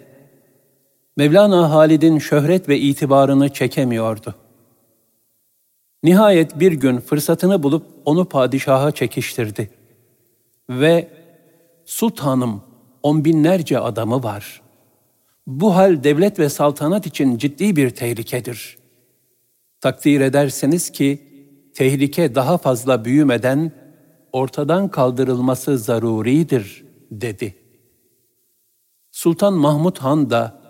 [1.17, 4.35] Mevlana Halid'in şöhret ve itibarını çekemiyordu.
[6.03, 9.69] Nihayet bir gün fırsatını bulup onu padişaha çekiştirdi.
[10.69, 11.09] Ve
[11.85, 12.61] sultanım
[13.03, 14.61] on binlerce adamı var.
[15.47, 18.77] Bu hal devlet ve saltanat için ciddi bir tehlikedir.
[19.81, 21.30] Takdir ederseniz ki
[21.75, 23.71] tehlike daha fazla büyümeden
[24.31, 27.55] ortadan kaldırılması zaruridir dedi.
[29.11, 30.61] Sultan Mahmud Han da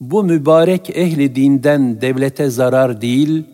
[0.00, 3.44] bu mübarek ehli dinden devlete zarar değil,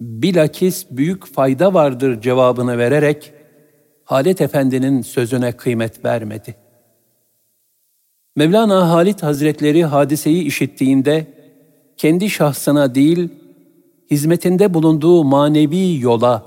[0.00, 3.32] bilakis büyük fayda vardır cevabını vererek
[4.04, 6.56] Halit Efendi'nin sözüne kıymet vermedi.
[8.36, 11.26] Mevlana Halit Hazretleri hadiseyi işittiğinde
[11.96, 13.28] kendi şahsına değil,
[14.10, 16.42] hizmetinde bulunduğu manevi yola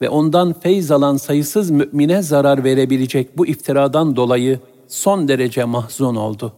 [0.00, 6.52] ve ondan feyz alan sayısız mümine zarar verebilecek bu iftiradan dolayı son derece mahzun oldu.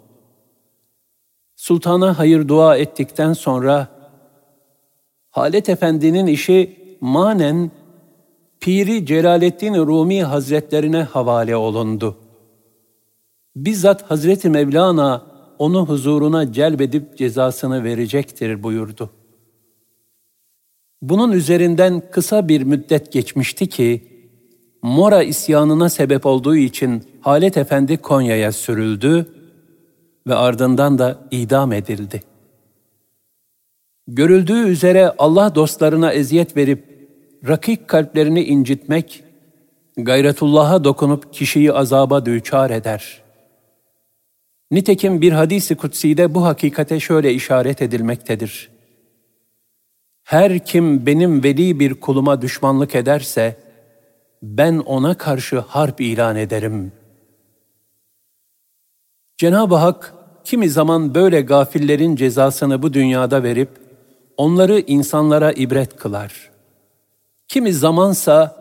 [1.56, 3.88] Sultana hayır dua ettikten sonra
[5.30, 7.70] Halet Efendi'nin işi manen
[8.60, 12.16] Piri Celaleddin Rumi Hazretlerine havale olundu.
[13.56, 15.22] Bizzat Hazreti Mevlana
[15.58, 19.10] onu huzuruna celbedip cezasını verecektir buyurdu.
[21.02, 24.12] Bunun üzerinden kısa bir müddet geçmişti ki,
[24.82, 29.26] Mora isyanına sebep olduğu için Halet Efendi Konya'ya sürüldü
[30.26, 32.22] ve ardından da idam edildi.
[34.08, 37.08] Görüldüğü üzere Allah dostlarına eziyet verip
[37.48, 39.24] rakik kalplerini incitmek,
[39.96, 43.22] gayretullah'a dokunup kişiyi azaba düçar eder.
[44.70, 48.71] Nitekim bir hadisi kutsi'de bu hakikate şöyle işaret edilmektedir.
[50.24, 53.56] Her kim benim veli bir kuluma düşmanlık ederse,
[54.42, 56.92] ben ona karşı harp ilan ederim.
[59.36, 63.68] Cenab-ı Hak kimi zaman böyle gafillerin cezasını bu dünyada verip,
[64.36, 66.50] onları insanlara ibret kılar.
[67.48, 68.56] Kimi zamansa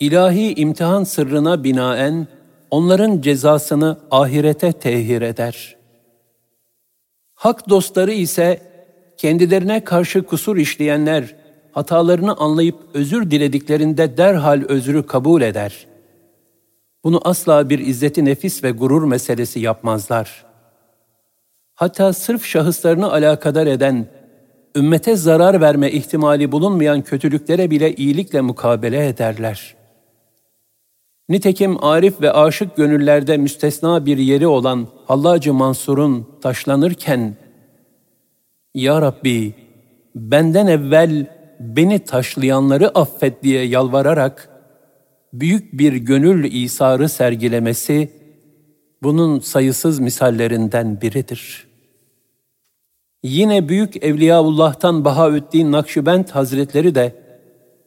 [0.00, 2.26] ilahi imtihan sırrına binaen
[2.70, 5.76] onların cezasını ahirete tehir eder.
[7.34, 8.71] Hak dostları ise
[9.22, 11.34] kendilerine karşı kusur işleyenler
[11.72, 15.86] hatalarını anlayıp özür dilediklerinde derhal özrü kabul eder.
[17.04, 20.44] Bunu asla bir izzeti nefis ve gurur meselesi yapmazlar.
[21.74, 24.06] Hatta sırf şahıslarını alakadar eden,
[24.76, 29.74] ümmete zarar verme ihtimali bulunmayan kötülüklere bile iyilikle mukabele ederler.
[31.28, 37.41] Nitekim arif ve aşık gönüllerde müstesna bir yeri olan Hallacı Mansur'un taşlanırken,
[38.74, 39.54] Ya Rabbi,
[40.14, 41.26] benden evvel
[41.60, 44.48] beni taşlayanları affet diye yalvararak,
[45.32, 48.10] büyük bir gönül isarı sergilemesi,
[49.02, 51.66] bunun sayısız misallerinden biridir.
[53.22, 57.14] Yine büyük Evliyaullah'tan Bahaüddin Nakşibend Hazretleri de,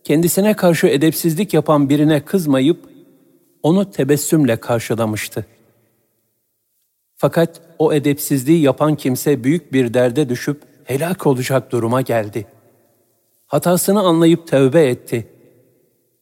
[0.04, 2.90] kendisine karşı edepsizlik yapan birine kızmayıp,
[3.64, 5.46] onu tebessümle karşılamıştı.
[7.16, 12.48] Fakat o edepsizliği yapan kimse büyük bir derde düşüp helak olacak duruma geldi.
[13.48, 15.28] Hatasını anlayıp tövbe etti.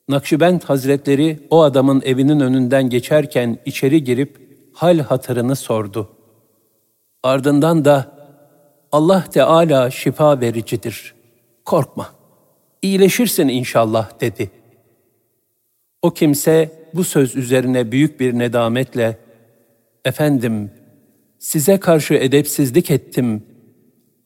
[0.09, 6.09] Nakşibend Hazretleri o adamın evinin önünden geçerken içeri girip hal hatırını sordu.
[7.23, 8.11] Ardından da
[8.91, 11.15] Allah Teala şifa vericidir.
[11.65, 12.09] Korkma.
[12.81, 14.51] İyileşirsin inşallah dedi.
[16.01, 19.23] O kimse bu söz üzerine büyük bir nedametle
[20.05, 20.71] Efendim,
[21.39, 23.43] size karşı edepsizlik ettim,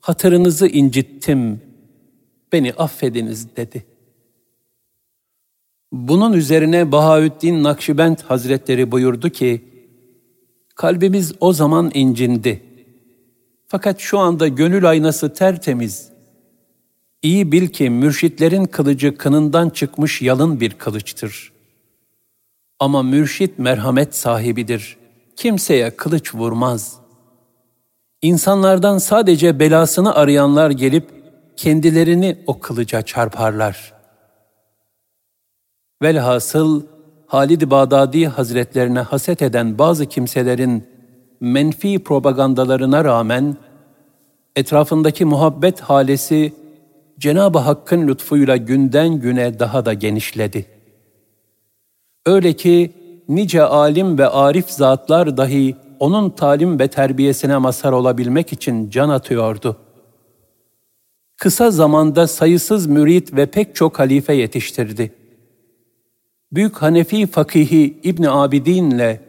[0.07, 1.61] hatırınızı incittim,
[2.51, 3.85] beni affediniz dedi.
[5.91, 9.65] Bunun üzerine Bahaüddin Nakşibend Hazretleri buyurdu ki,
[10.75, 12.63] kalbimiz o zaman incindi.
[13.67, 16.09] Fakat şu anda gönül aynası tertemiz.
[17.21, 21.51] İyi bil ki mürşitlerin kılıcı kınından çıkmış yalın bir kılıçtır.
[22.79, 24.97] Ama mürşit merhamet sahibidir.
[25.35, 27.06] Kimseye kılıç vurmaz.
[28.21, 31.09] İnsanlardan sadece belasını arayanlar gelip
[31.55, 33.93] kendilerini o kılıca çarparlar.
[36.01, 36.83] Velhasıl
[37.27, 40.87] Halid Bağdadi Hazretlerine haset eden bazı kimselerin
[41.39, 43.57] menfi propagandalarına rağmen
[44.55, 46.53] etrafındaki muhabbet halesi
[47.19, 50.65] Cenab-ı Hakk'ın lütfuyla günden güne daha da genişledi.
[52.25, 52.93] Öyle ki
[53.29, 59.77] nice alim ve arif zatlar dahi onun talim ve terbiyesine mazhar olabilmek için can atıyordu.
[61.37, 65.13] Kısa zamanda sayısız mürit ve pek çok halife yetiştirdi.
[66.51, 69.21] Büyük Hanefi fakihi İbn Abidin ile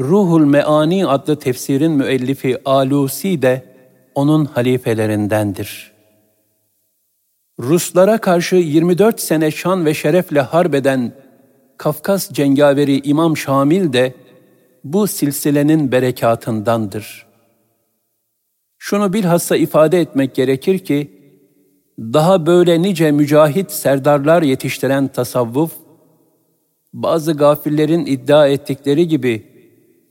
[0.00, 3.64] Ruhul Meani adlı tefsirin müellifi Alusi de
[4.14, 5.92] onun halifelerindendir.
[7.60, 11.12] Ruslara karşı 24 sene şan ve şerefle harbeden
[11.76, 14.14] Kafkas cengaveri İmam Şamil de
[14.84, 17.26] bu silsilenin berekatındandır.
[18.78, 21.20] Şunu bilhassa ifade etmek gerekir ki,
[21.98, 25.72] daha böyle nice mücahit serdarlar yetiştiren tasavvuf,
[26.92, 29.46] bazı gafillerin iddia ettikleri gibi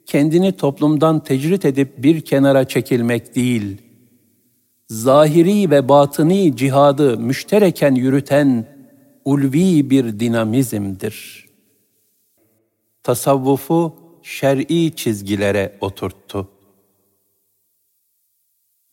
[0.05, 3.77] kendini toplumdan tecrit edip bir kenara çekilmek değil,
[4.88, 8.65] zahiri ve batıni cihadı müştereken yürüten
[9.25, 11.49] ulvi bir dinamizmdir.
[13.03, 13.98] Tasavvufu
[14.29, 16.47] şer'i çizgilere oturttu.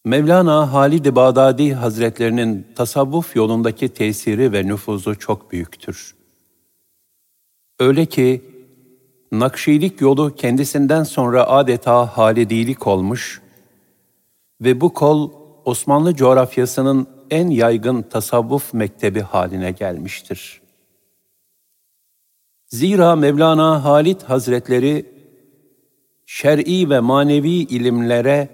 [0.04, 6.14] Mevlana Halid-i Bağdadi Hazretlerinin tasavvuf yolundaki tesiri ve nüfuzu çok büyüktür.
[7.78, 8.44] Öyle ki
[9.32, 13.42] Nakşilik yolu kendisinden sonra adeta halidilik olmuş
[14.60, 15.30] ve bu kol
[15.64, 20.60] Osmanlı coğrafyasının en yaygın tasavvuf mektebi haline gelmiştir.
[22.66, 25.15] Zira Mevlana Halit Hazretleri
[26.26, 28.48] şer'i ve manevi ilimlere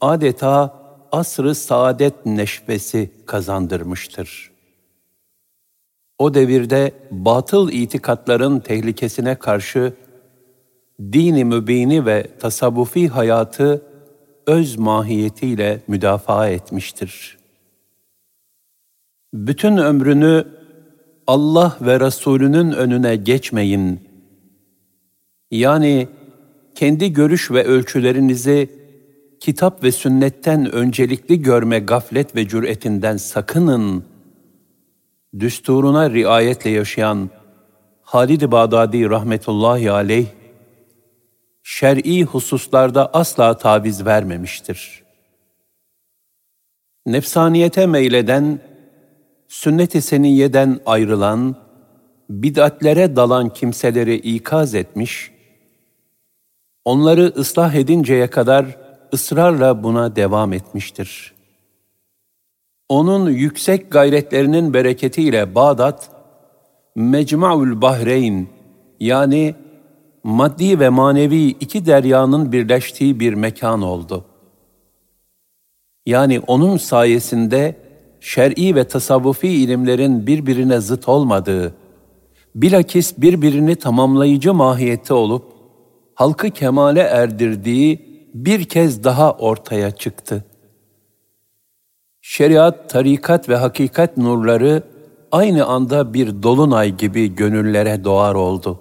[0.00, 0.80] adeta
[1.12, 4.50] asrı saadet neşvesi kazandırmıştır.
[6.18, 9.92] O devirde batıl itikatların tehlikesine karşı
[11.12, 13.82] dini mübini ve tasavvufi hayatı
[14.46, 17.38] öz mahiyetiyle müdafaa etmiştir.
[19.34, 20.44] Bütün ömrünü
[21.26, 24.00] Allah ve Resulünün önüne geçmeyin.
[25.50, 26.08] Yani
[26.80, 28.70] kendi görüş ve ölçülerinizi
[29.40, 34.04] kitap ve sünnetten öncelikli görme gaflet ve cüretinden sakının.
[35.38, 37.30] Düsturuna riayetle yaşayan
[38.02, 40.26] Halid-i Bağdadi rahmetullahi aleyh,
[41.62, 45.02] şer'i hususlarda asla taviz vermemiştir.
[47.06, 48.60] Nefsaniyete meyleden,
[49.48, 51.56] sünnet-i seniyeden ayrılan,
[52.30, 55.39] bid'atlere dalan kimseleri ikaz etmiş,
[56.84, 58.66] onları ıslah edinceye kadar
[59.14, 61.34] ısrarla buna devam etmiştir.
[62.88, 66.10] Onun yüksek gayretlerinin bereketiyle Bağdat,
[66.96, 68.48] Mecmu'ul Bahreyn
[69.00, 69.54] yani
[70.24, 74.24] maddi ve manevi iki deryanın birleştiği bir mekan oldu.
[76.06, 77.76] Yani onun sayesinde
[78.20, 81.74] şer'i ve tasavvufi ilimlerin birbirine zıt olmadığı,
[82.54, 85.59] bilakis birbirini tamamlayıcı mahiyette olup,
[86.20, 90.44] halkı kemale erdirdiği bir kez daha ortaya çıktı.
[92.20, 94.82] Şeriat, tarikat ve hakikat nurları
[95.32, 98.80] aynı anda bir dolunay gibi gönüllere doğar oldu.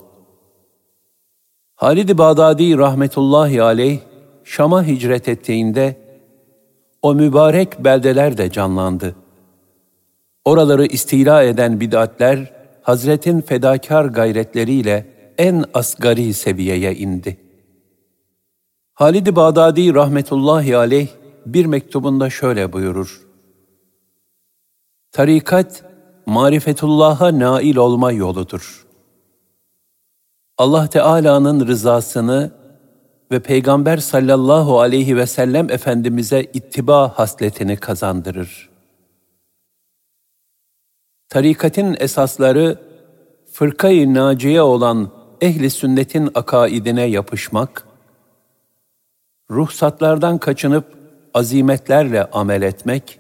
[1.75, 3.99] Halid-i Bağdadi rahmetullahi aleyh
[4.43, 5.97] Şam'a hicret ettiğinde
[7.01, 9.15] o mübarek beldeler de canlandı.
[10.45, 17.37] Oraları istila eden bid'atler Hazretin fedakar gayretleriyle en asgari seviyeye indi.
[18.93, 21.07] Halid-i Bağdadi rahmetullahi aleyh
[21.45, 23.21] bir mektubunda şöyle buyurur.
[25.11, 25.83] Tarikat,
[26.25, 28.87] marifetullah'a nail olma yoludur.
[30.57, 32.51] Allah Teala'nın rızasını
[33.31, 38.69] ve Peygamber sallallahu aleyhi ve sellem Efendimiz'e ittiba hasletini kazandırır.
[41.29, 42.79] Tarikatin esasları,
[43.51, 47.87] fırkayı naciye olan ehli sünnetin akaidine yapışmak,
[49.51, 50.85] ruhsatlardan kaçınıp
[51.33, 53.19] azimetlerle amel etmek,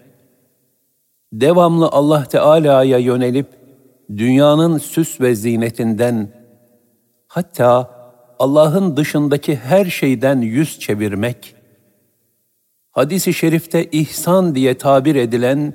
[1.33, 3.47] devamlı Allah Teala'ya yönelip
[4.17, 6.29] dünyanın süs ve zinetinden
[7.27, 7.99] hatta
[8.39, 11.55] Allah'ın dışındaki her şeyden yüz çevirmek,
[12.91, 15.73] hadisi şerifte ihsan diye tabir edilen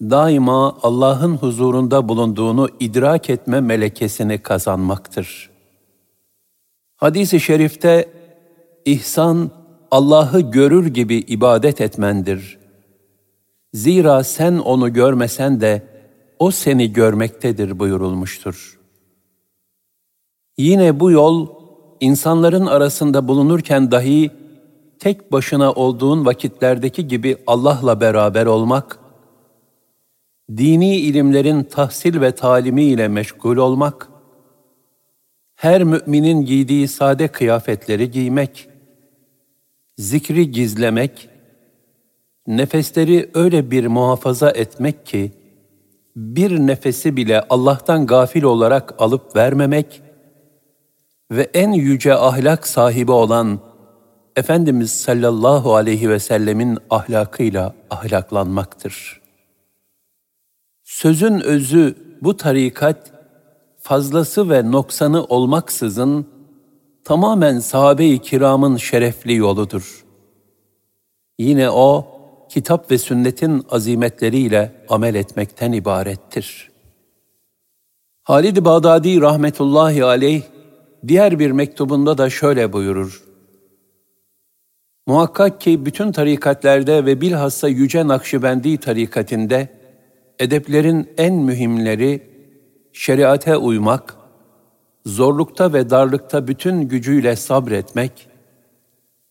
[0.00, 5.50] daima Allah'ın huzurunda bulunduğunu idrak etme melekesini kazanmaktır.
[6.96, 8.08] Hadis-i şerifte
[8.84, 9.50] ihsan
[9.90, 12.58] Allah'ı görür gibi ibadet etmendir.
[13.74, 15.82] Zira sen onu görmesen de
[16.38, 18.78] o seni görmektedir buyurulmuştur.
[20.58, 21.48] Yine bu yol
[22.00, 24.30] insanların arasında bulunurken dahi
[24.98, 28.97] tek başına olduğun vakitlerdeki gibi Allah'la beraber olmak,
[30.56, 34.08] dini ilimlerin tahsil ve talimi ile meşgul olmak,
[35.56, 38.68] her müminin giydiği sade kıyafetleri giymek,
[39.98, 41.28] zikri gizlemek,
[42.46, 45.32] nefesleri öyle bir muhafaza etmek ki,
[46.16, 50.02] bir nefesi bile Allah'tan gafil olarak alıp vermemek
[51.30, 53.60] ve en yüce ahlak sahibi olan
[54.36, 59.20] Efendimiz sallallahu aleyhi ve sellemin ahlakıyla ahlaklanmaktır.
[60.88, 63.12] Sözün özü bu tarikat,
[63.80, 66.26] fazlası ve noksanı olmaksızın,
[67.04, 70.04] tamamen sahabe-i kiramın şerefli yoludur.
[71.38, 72.06] Yine o,
[72.48, 76.70] kitap ve sünnetin azimetleriyle amel etmekten ibarettir.
[78.22, 80.42] Halid-i Bağdadi rahmetullahi aleyh,
[81.08, 83.24] diğer bir mektubunda da şöyle buyurur.
[85.06, 89.77] Muhakkak ki bütün tarikatlerde ve bilhassa Yüce Nakşibendi tarikatinde
[90.38, 92.22] edeplerin en mühimleri
[92.92, 94.16] şeriate uymak,
[95.06, 98.28] zorlukta ve darlıkta bütün gücüyle sabretmek,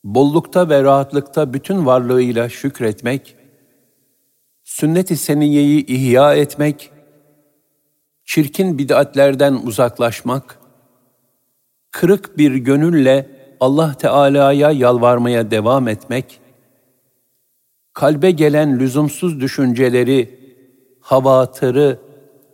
[0.03, 3.35] bollukta ve rahatlıkta bütün varlığıyla şükretmek,
[4.63, 6.91] sünnet-i seniyeyi ihya etmek,
[8.25, 10.59] çirkin bid'atlerden uzaklaşmak,
[11.91, 13.29] kırık bir gönülle
[13.59, 16.39] Allah Teala'ya yalvarmaya devam etmek,
[17.93, 20.46] kalbe gelen lüzumsuz düşünceleri,
[21.07, 21.99] havatırı,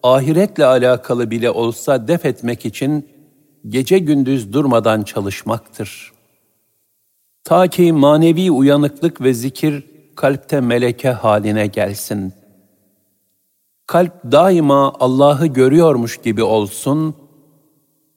[0.04, 3.10] ahiretle alakalı bile olsa def etmek için
[3.68, 6.12] gece gündüz durmadan çalışmaktır.
[7.43, 9.84] Ta ki manevi uyanıklık ve zikir
[10.16, 12.34] kalpte meleke haline gelsin.
[13.88, 17.16] Kalp daima Allah'ı görüyormuş gibi olsun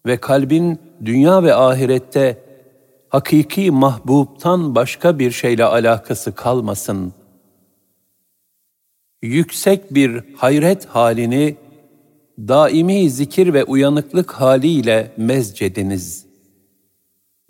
[0.06, 2.42] ve kalbin dünya ve ahirette
[3.08, 7.12] hakiki mahbubtan başka bir şeyle alakası kalmasın.
[9.22, 11.56] Yüksek bir hayret halini
[12.38, 16.26] daimi zikir ve uyanıklık haliyle mezcediniz.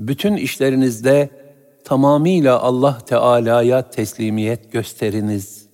[0.01, 1.31] Bütün işlerinizde
[1.85, 5.67] tamamıyla Allah Teala'ya teslimiyet gösteriniz.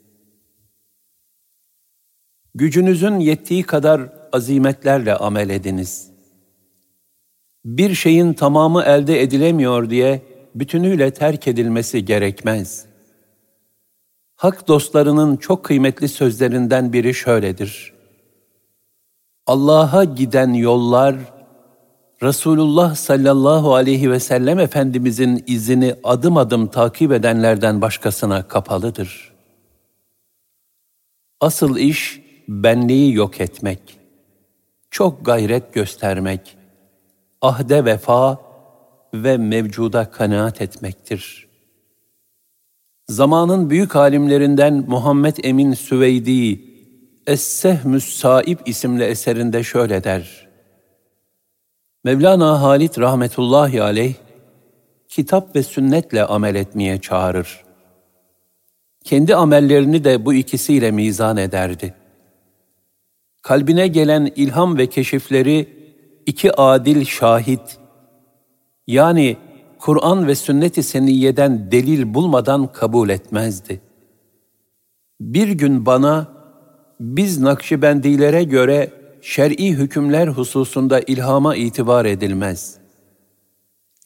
[2.55, 4.01] Gücünüzün yettiği kadar
[4.33, 6.11] azimetlerle amel ediniz.
[7.65, 10.23] Bir şeyin tamamı elde edilemiyor diye
[10.55, 12.92] bütünüyle terk edilmesi gerekmez.
[14.43, 17.93] Hak dostlarının çok kıymetli sözlerinden biri şöyledir.
[19.47, 21.17] Allah'a giden yollar,
[22.23, 29.33] Resulullah sallallahu aleyhi ve sellem Efendimizin izini adım adım takip edenlerden başkasına kapalıdır.
[31.41, 33.99] Asıl iş benliği yok etmek,
[34.91, 36.57] çok gayret göstermek,
[37.41, 38.39] ahde vefa
[39.15, 41.52] ve mevcuda kanaat etmektir.
[43.13, 46.61] Zamanın büyük alimlerinden Muhammed Emin Süveydi,
[47.27, 48.25] Es-Sehmüs
[48.67, 50.49] isimli eserinde şöyle der.
[52.05, 54.15] Mevlana Halit rahmetullahi aleyh,
[55.09, 57.65] kitap ve sünnetle amel etmeye çağırır.
[59.05, 61.95] Kendi amellerini de bu ikisiyle mizan ederdi.
[63.43, 65.69] Kalbine gelen ilham ve keşifleri
[66.27, 67.79] iki adil şahit,
[68.87, 69.37] yani
[69.83, 73.81] Kur'an ve sünnet-i seniyeden delil bulmadan kabul etmezdi.
[75.21, 76.29] Bir gün bana,
[77.01, 78.91] biz Nakşibendilere göre
[79.23, 82.77] şer'i hükümler hususunda ilhama itibar edilmez.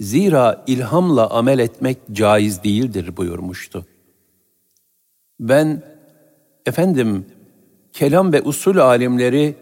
[0.01, 3.87] Zira ilhamla amel etmek caiz değildir buyurmuştu.
[5.41, 5.83] Ben,
[6.67, 7.27] efendim,
[7.93, 9.55] kelam ve usul alimleri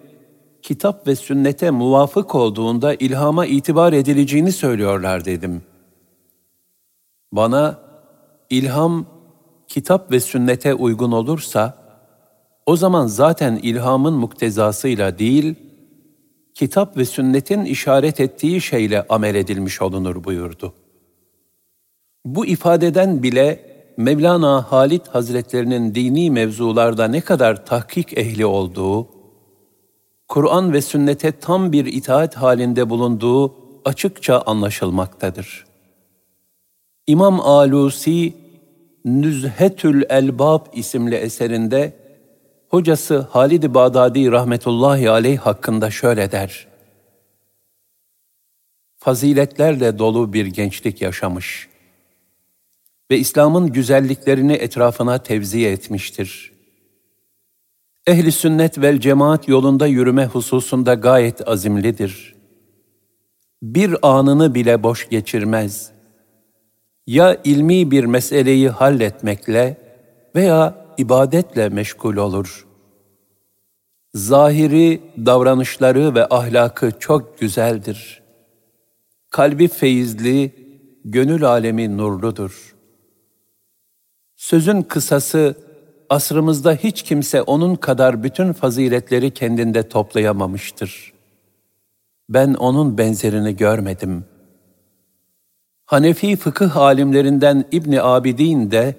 [0.62, 5.62] kitap ve sünnete muvafık olduğunda ilhama itibar edileceğini söylüyorlar dedim.
[7.36, 7.78] Bana
[8.50, 9.06] ilham
[9.68, 11.78] kitap ve sünnete uygun olursa
[12.66, 15.54] o zaman zaten ilhamın muktezasıyla değil,
[16.54, 20.72] kitap ve sünnetin işaret ettiği şeyle amel edilmiş olunur buyurdu.
[22.24, 29.08] Bu ifadeden bile Mevlana Halit Hazretlerinin dini mevzularda ne kadar tahkik ehli olduğu,
[30.28, 33.54] Kur'an ve sünnete tam bir itaat halinde bulunduğu
[33.84, 35.73] açıkça anlaşılmaktadır.
[37.06, 38.34] İmam Alusi,
[39.04, 41.92] Nüzhetül Elbab isimli eserinde,
[42.68, 46.66] hocası Halid-i Bağdadi rahmetullahi aleyh hakkında şöyle der.
[48.98, 51.68] Faziletlerle dolu bir gençlik yaşamış
[53.10, 56.52] ve İslam'ın güzelliklerini etrafına tevziye etmiştir.
[58.06, 62.34] Ehli sünnet vel cemaat yolunda yürüme hususunda gayet azimlidir.
[63.62, 65.93] Bir anını bile boş geçirmez.
[67.06, 69.76] Ya ilmi bir meseleyi halletmekle
[70.34, 72.66] veya ibadetle meşgul olur.
[74.14, 78.22] Zahiri, davranışları ve ahlakı çok güzeldir.
[79.30, 80.54] Kalbi feyizli,
[81.04, 82.74] gönül alemi nurludur.
[84.36, 85.54] Sözün kısası,
[86.08, 91.12] asrımızda hiç kimse onun kadar bütün faziletleri kendinde toplayamamıştır.
[92.28, 94.24] Ben onun benzerini görmedim.
[95.86, 98.94] Hanefi fıkıh alimlerinden İbni Abidin de,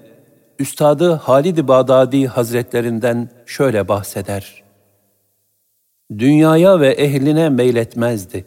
[0.59, 4.63] Üstadı Halid-i Bağdadi Hazretlerinden şöyle bahseder.
[6.17, 8.45] Dünyaya ve ehline meyletmezdi.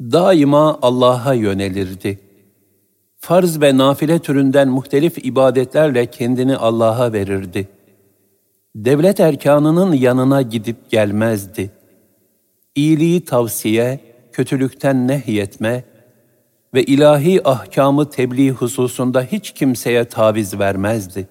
[0.00, 2.20] Daima Allah'a yönelirdi.
[3.18, 7.68] Farz ve nafile türünden muhtelif ibadetlerle kendini Allah'a verirdi.
[8.74, 11.70] Devlet erkanının yanına gidip gelmezdi.
[12.74, 14.00] İyiliği tavsiye,
[14.32, 15.84] kötülükten nehyetme
[16.74, 21.28] ve ilahi ahkamı tebliğ hususunda hiç kimseye taviz vermezdi.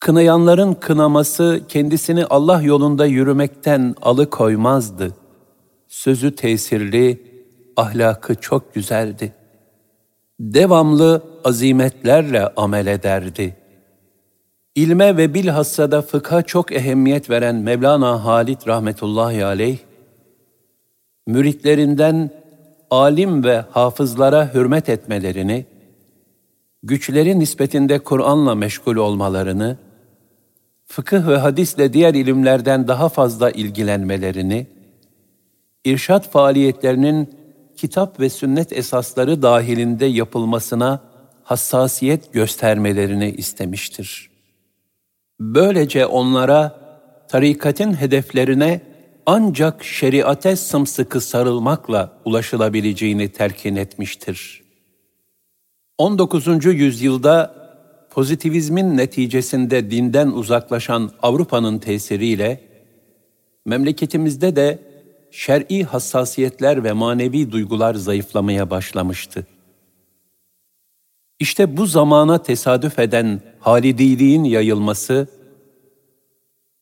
[0.00, 5.14] Kınayanların kınaması kendisini Allah yolunda yürümekten alıkoymazdı.
[5.88, 7.32] Sözü tesirli,
[7.76, 9.32] ahlakı çok güzeldi.
[10.40, 13.56] Devamlı azimetlerle amel ederdi.
[14.74, 19.78] İlme ve bilhassa da fıkha çok ehemmiyet veren Mevlana Halid rahmetullahi aleyh,
[21.26, 22.30] müritlerinden
[22.94, 25.66] alim ve hafızlara hürmet etmelerini,
[26.82, 29.78] güçleri nispetinde Kur'an'la meşgul olmalarını,
[30.86, 34.66] fıkıh ve hadisle diğer ilimlerden daha fazla ilgilenmelerini,
[35.84, 37.34] irşat faaliyetlerinin
[37.76, 41.00] kitap ve sünnet esasları dahilinde yapılmasına
[41.42, 44.30] hassasiyet göstermelerini istemiştir.
[45.40, 46.80] Böylece onlara
[47.28, 48.80] tarikatın hedeflerine
[49.26, 54.64] ancak şeriate sımsıkı sarılmakla ulaşılabileceğini telkin etmiştir.
[55.98, 56.64] 19.
[56.64, 57.64] yüzyılda
[58.10, 62.60] pozitivizmin neticesinde dinden uzaklaşan Avrupa'nın tesiriyle
[63.66, 64.78] memleketimizde de
[65.30, 69.46] şer'i hassasiyetler ve manevi duygular zayıflamaya başlamıştı.
[71.40, 75.28] İşte bu zamana tesadüf eden halidiliğin yayılması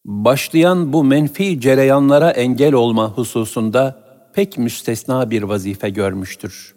[0.04, 4.02] başlayan bu menfi cereyanlara engel olma hususunda
[4.34, 6.74] pek müstesna bir vazife görmüştür.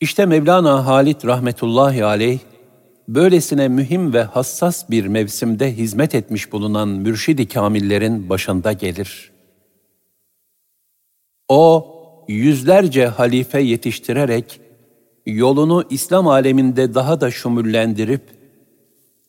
[0.00, 2.38] İşte Mevlana Halit rahmetullahi aleyh,
[3.08, 9.32] böylesine mühim ve hassas bir mevsimde hizmet etmiş bulunan mürşidi kamillerin başında gelir.
[11.48, 11.86] O,
[12.28, 14.60] yüzlerce halife yetiştirerek,
[15.26, 18.35] yolunu İslam aleminde daha da şumullendirip,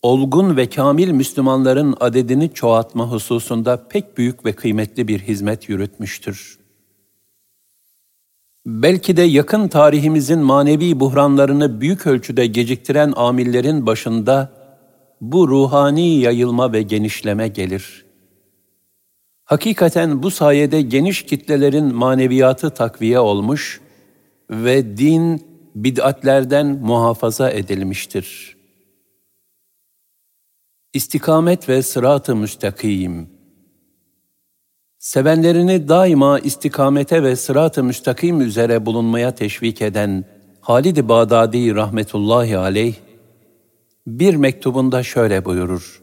[0.07, 6.59] olgun ve kamil Müslümanların adedini çoğaltma hususunda pek büyük ve kıymetli bir hizmet yürütmüştür.
[8.65, 14.51] Belki de yakın tarihimizin manevi buhranlarını büyük ölçüde geciktiren amillerin başında
[15.21, 18.05] bu ruhani yayılma ve genişleme gelir.
[19.45, 23.81] Hakikaten bu sayede geniş kitlelerin maneviyatı takviye olmuş
[24.49, 25.41] ve din
[25.75, 28.56] bid'atlerden muhafaza edilmiştir.
[30.97, 33.29] İstikamet ve sırat-ı müstakim
[34.99, 40.25] Sevenlerini daima istikamete ve sırat-ı müstakim üzere bulunmaya teşvik eden
[40.61, 42.95] Halid-i Bağdadi rahmetullahi aleyh,
[44.07, 46.01] bir mektubunda şöyle buyurur.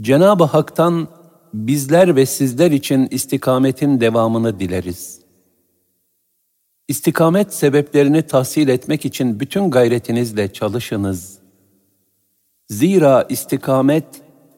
[0.00, 1.08] Cenab-ı Hak'tan
[1.54, 5.20] bizler ve sizler için istikametin devamını dileriz.
[6.88, 11.43] İstikamet sebeplerini tahsil etmek için bütün gayretinizle çalışınız.
[12.68, 14.04] Zira istikamet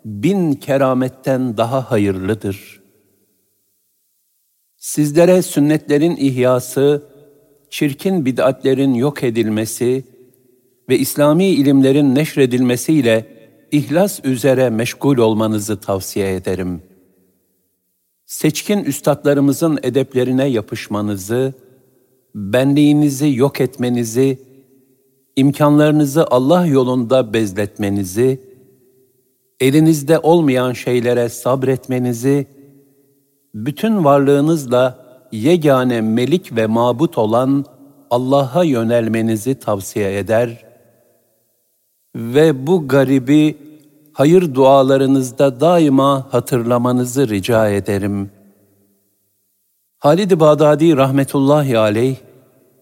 [0.05, 2.81] bin kerametten daha hayırlıdır.
[4.77, 7.03] Sizlere sünnetlerin ihyası,
[7.71, 10.05] çirkin bid'atlerin yok edilmesi
[10.89, 13.27] ve İslami ilimlerin neşredilmesiyle
[13.73, 16.83] ihlas üzere meşgul olmanızı tavsiye ederim.
[18.27, 21.55] Seçkin üstadlarımızın edeplerine yapışmanızı,
[22.35, 24.45] benliğinizi yok etmenizi,
[25.37, 28.41] imkanlarınızı Allah yolunda bezletmenizi,
[29.61, 32.47] elinizde olmayan şeylere sabretmenizi,
[33.55, 37.64] bütün varlığınızla yegane melik ve mabut olan
[38.11, 40.64] Allah'a yönelmenizi tavsiye eder
[42.16, 43.57] ve bu garibi
[44.12, 48.30] hayır dualarınızda daima hatırlamanızı rica ederim.
[49.99, 52.16] Halid-i Bağdadi rahmetullahi aleyh,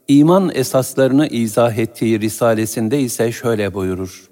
[0.09, 4.30] iman esaslarını izah ettiği risalesinde ise şöyle buyurur.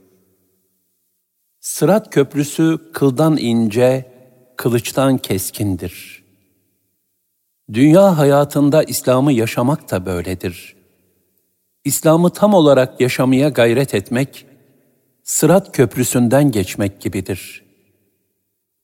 [1.60, 4.12] Sırat köprüsü kıldan ince,
[4.56, 6.22] kılıçtan keskindir.
[7.72, 10.76] Dünya hayatında İslam'ı yaşamak da böyledir.
[11.84, 14.46] İslam'ı tam olarak yaşamaya gayret etmek,
[15.22, 17.64] sırat köprüsünden geçmek gibidir.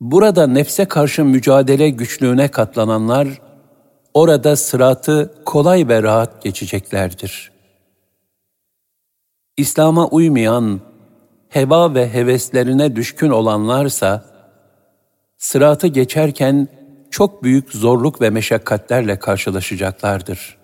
[0.00, 3.28] Burada nefse karşı mücadele güçlüğüne katlananlar,
[4.18, 7.52] orada sıratı kolay ve rahat geçeceklerdir.
[9.56, 10.80] İslam'a uymayan,
[11.48, 14.24] heva ve heveslerine düşkün olanlarsa,
[15.36, 16.68] sıratı geçerken
[17.10, 20.58] çok büyük zorluk ve meşakkatlerle karşılaşacaklardır.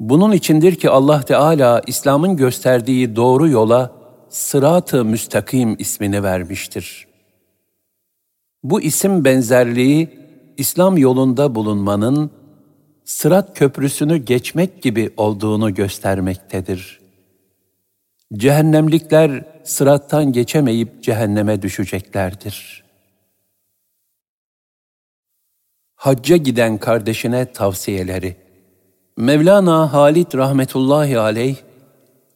[0.00, 3.92] Bunun içindir ki Allah Teala İslam'ın gösterdiği doğru yola
[4.28, 7.06] sırat-ı müstakim ismini vermiştir.
[8.62, 10.23] Bu isim benzerliği
[10.58, 12.30] İslam yolunda bulunmanın
[13.04, 17.00] sırat köprüsünü geçmek gibi olduğunu göstermektedir.
[18.34, 22.84] Cehennemlikler sırattan geçemeyip cehenneme düşeceklerdir.
[25.94, 28.36] Hacca giden kardeşine tavsiyeleri
[29.16, 31.56] Mevlana Halid rahmetullahi aleyh,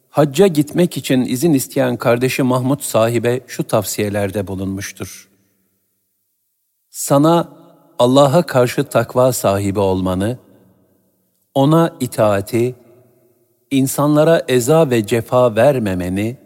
[0.09, 5.29] hacca gitmek için izin isteyen kardeşi Mahmud sahibe şu tavsiyelerde bulunmuştur.
[6.89, 7.58] Sana
[7.99, 10.37] Allah'a karşı takva sahibi olmanı,
[11.53, 12.75] ona itaati,
[13.71, 16.37] insanlara eza ve cefa vermemeni,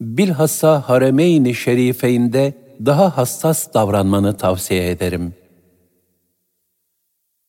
[0.00, 2.54] bilhassa haremeyni şerifeinde
[2.86, 5.34] daha hassas davranmanı tavsiye ederim.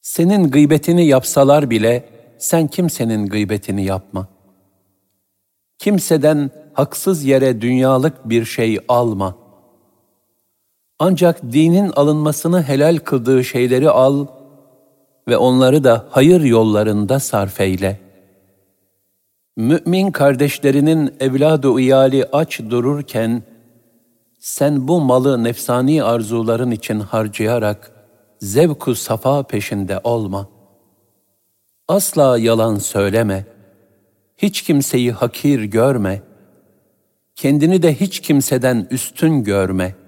[0.01, 4.27] Senin gıybetini yapsalar bile sen kimsenin gıybetini yapma.
[5.79, 9.40] Kimseden haksız yere dünyalık bir şey alma.
[11.03, 14.27] Ancak dinin alınmasını helal kıldığı şeyleri al
[15.27, 17.99] ve onları da hayır yollarında sarf eyle.
[19.57, 23.43] Mümin kardeşlerinin evladı iyali aç dururken,
[24.39, 27.91] sen bu malı nefsani arzuların için harcayarak
[28.39, 30.49] zevku safa peşinde olma.
[31.87, 33.45] Asla yalan söyleme.
[34.37, 36.21] Hiç kimseyi hakir görme.
[37.35, 40.00] Kendini de hiç kimseden üstün görme.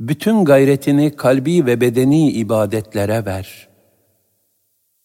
[0.00, 3.68] Bütün gayretini kalbi ve bedeni ibadetlere ver.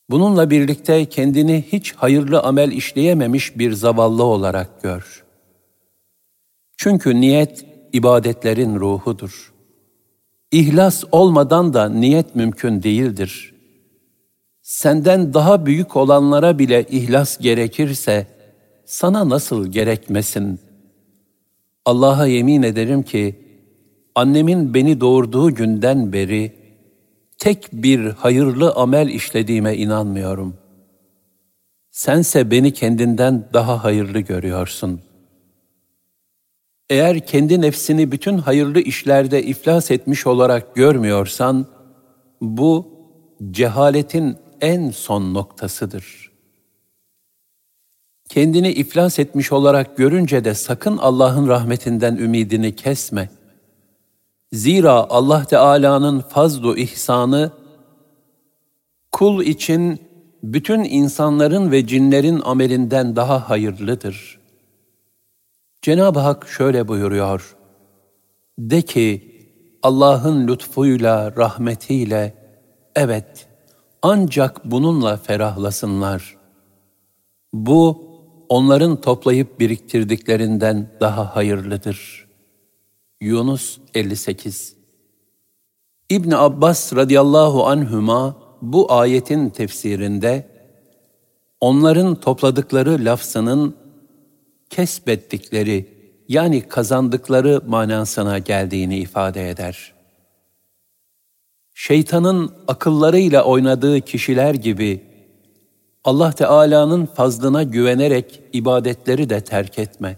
[0.10, 5.24] Bununla birlikte kendini hiç hayırlı amel işleyememiş bir zavallı olarak gör.
[6.78, 9.54] Çünkü niyet ibadetlerin ruhudur.
[10.52, 13.54] İhlas olmadan da niyet mümkün değildir.
[14.62, 18.28] Senden daha büyük olanlara bile ihlas gerekirse
[18.86, 20.60] sana nasıl gerekmesin?
[21.86, 23.41] Allah'a yemin ederim ki
[24.16, 26.56] annemin beni doğurduğu günden beri
[27.38, 30.58] tek bir hayırlı amel işlediğime inanmıyorum.
[31.92, 35.12] Sense beni kendinden daha hayırlı görüyorsun.''
[36.92, 41.66] Eğer kendi nefsini bütün hayırlı işlerde iflas etmiş olarak görmüyorsan,
[42.42, 42.88] bu
[43.52, 46.32] cehaletin en son noktasıdır.
[48.30, 53.30] Kendini iflas etmiş olarak görünce de sakın Allah'ın rahmetinden ümidini kesme.
[54.54, 57.52] Zira Allah Teala'nın fazlu ihsanı
[59.12, 60.00] kul için
[60.44, 64.40] bütün insanların ve cinlerin amelinden daha hayırlıdır.
[65.82, 67.56] Cenab-ı Hak şöyle buyuruyor.
[68.60, 69.32] De ki,
[69.84, 72.34] Allah'ın lütfuyla, rahmetiyle,
[72.96, 73.48] evet,
[74.02, 76.38] ancak bununla ferahlasınlar.
[77.54, 78.08] Bu,
[78.50, 82.31] onların toplayıp biriktirdiklerinden daha hayırlıdır.
[83.22, 84.76] Yunus 58
[86.10, 90.48] İbn Abbas radıyallahu anhüma bu ayetin tefsirinde
[91.60, 93.76] onların topladıkları lafzının
[94.70, 95.88] kesbettikleri
[96.28, 99.94] yani kazandıkları manasına geldiğini ifade eder.
[101.74, 105.02] Şeytanın akıllarıyla oynadığı kişiler gibi
[106.04, 110.18] Allah Teala'nın fazlına güvenerek ibadetleri de terk etme.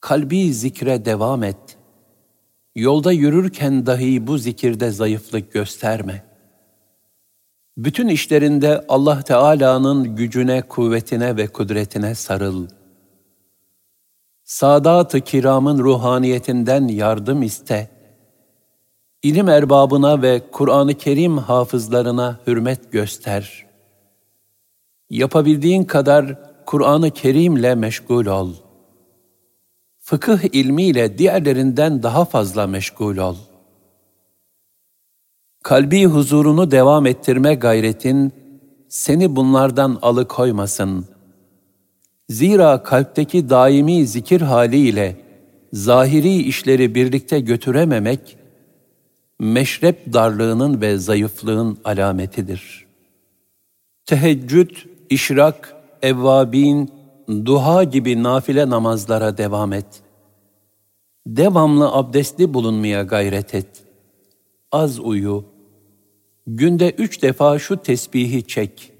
[0.00, 1.69] Kalbi zikre devam et.
[2.74, 6.24] Yolda yürürken dahi bu zikirde zayıflık gösterme.
[7.76, 12.80] Bütün işlerinde Allah Teala'nın gücüne, kuvvetine ve kudretine sarıl.''
[14.50, 17.90] Sadat-ı kiramın ruhaniyetinden yardım iste.
[19.22, 23.66] İlim erbabına ve Kur'an-ı Kerim hafızlarına hürmet göster.
[25.10, 28.54] Yapabildiğin kadar Kur'an-ı Kerim'le meşgul ol.
[30.10, 33.36] Fıkıh ilmiyle diğerlerinden daha fazla meşgul ol.
[35.62, 38.32] Kalbi huzurunu devam ettirme gayretin
[38.88, 41.06] seni bunlardan alıkoymasın.''
[42.28, 45.16] Zira kalpteki daimi zikir haliyle
[45.72, 48.36] zahiri işleri birlikte götürememek,
[49.38, 52.86] meşrep darlığının ve zayıflığın alametidir.
[54.06, 54.70] Teheccüd,
[55.10, 56.99] işrak, evvabin,
[57.30, 60.02] duha gibi nafile namazlara devam et.
[61.26, 63.82] Devamlı abdestli bulunmaya gayret et.
[64.72, 65.44] Az uyu.
[66.46, 68.92] Günde üç defa şu tesbihi çek.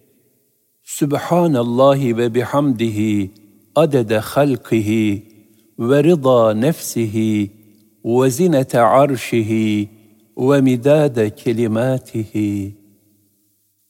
[0.83, 3.31] Sübhanallahi ve bihamdihi
[3.75, 5.29] adede halkihi
[5.79, 7.51] ve rıza nefsihi
[8.05, 9.91] ve zinete arşihi
[10.39, 12.77] ve midade kelimatihi.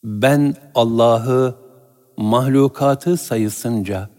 [0.05, 1.55] Ben Allah'ı
[2.17, 4.11] mahlukatı sayısınca,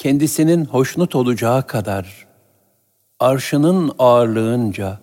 [0.00, 2.26] kendisinin hoşnut olacağı kadar,
[3.18, 4.98] arşının ağırlığınca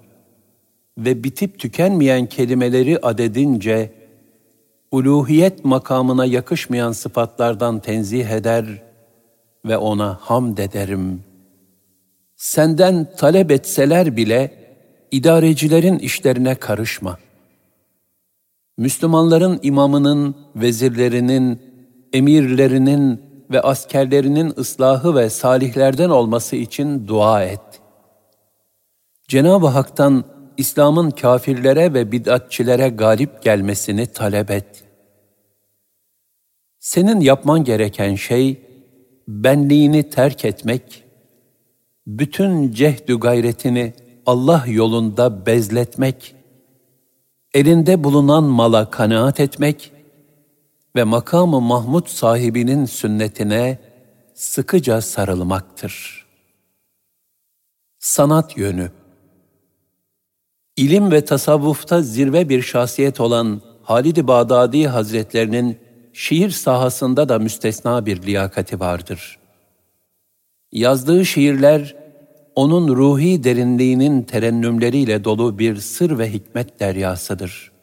[0.98, 3.94] ve bitip tükenmeyen kelimeleri adedince
[4.92, 8.66] uluhiyet makamına yakışmayan sıfatlardan tenzih eder
[9.66, 11.24] ve ona hamd ederim.
[12.36, 14.52] Senden talep etseler bile
[15.12, 17.18] idarecilerin işlerine karışma.
[18.78, 21.62] Müslümanların imamının, vezirlerinin,
[22.14, 27.82] emirlerinin ve askerlerinin ıslahı ve salihlerden olması için dua et.
[29.28, 30.24] Cenab-ı Hak'tan
[30.58, 34.84] İslam'ın kafirlere ve bid'atçilere galip gelmesini talep et.
[36.80, 38.62] Senin yapman gereken şey,
[39.28, 41.04] benliğini terk etmek,
[42.08, 43.94] bütün cehdü gayretini
[44.26, 46.36] Allah yolunda bezletmek,
[47.54, 49.92] elinde bulunan mala kanaat etmek
[50.98, 53.78] ve makamı Mahmud sahibinin sünnetine
[54.34, 56.26] sıkıca sarılmaktır.
[58.00, 58.92] Sanat yönü
[60.78, 65.78] İlim ve tasavvufta zirve bir şahsiyet olan Halid-i Bağdadi Hazretlerinin
[66.14, 69.40] şiir sahasında da müstesna bir liyakati vardır.
[70.72, 71.96] Yazdığı şiirler,
[72.56, 77.77] onun ruhi derinliğinin terennümleriyle dolu bir sır ve hikmet deryasıdır.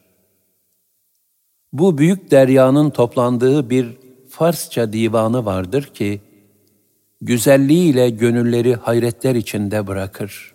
[1.74, 3.86] Bu büyük deryanın toplandığı bir
[4.28, 6.20] Farsça divanı vardır ki,
[7.20, 10.54] güzelliğiyle gönülleri hayretler içinde bırakır.''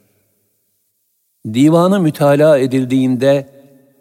[1.53, 3.49] Divanı mütalaa edildiğinde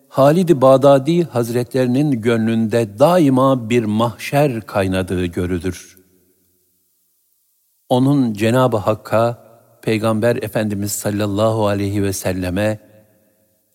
[0.08, 5.98] Halid-i Bağdadi Hazretlerinin gönlünde daima bir mahşer kaynadığı görülür.
[7.88, 9.44] Onun Cenab-ı Hakk'a,
[9.82, 12.78] Peygamber Efendimiz sallallahu aleyhi ve selleme,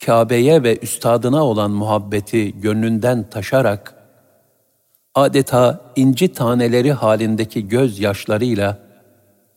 [0.06, 3.96] Kabe'ye ve üstadına olan muhabbeti gönlünden taşarak,
[5.16, 8.80] adeta inci taneleri halindeki gözyaşlarıyla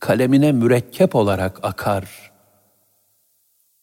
[0.00, 2.36] kalemine mürekkep olarak akar.''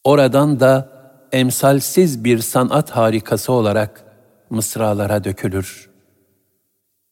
[0.04, 0.88] Oradan da
[1.32, 4.04] emsalsiz bir sanat harikası olarak
[4.50, 5.90] mısralara dökülür.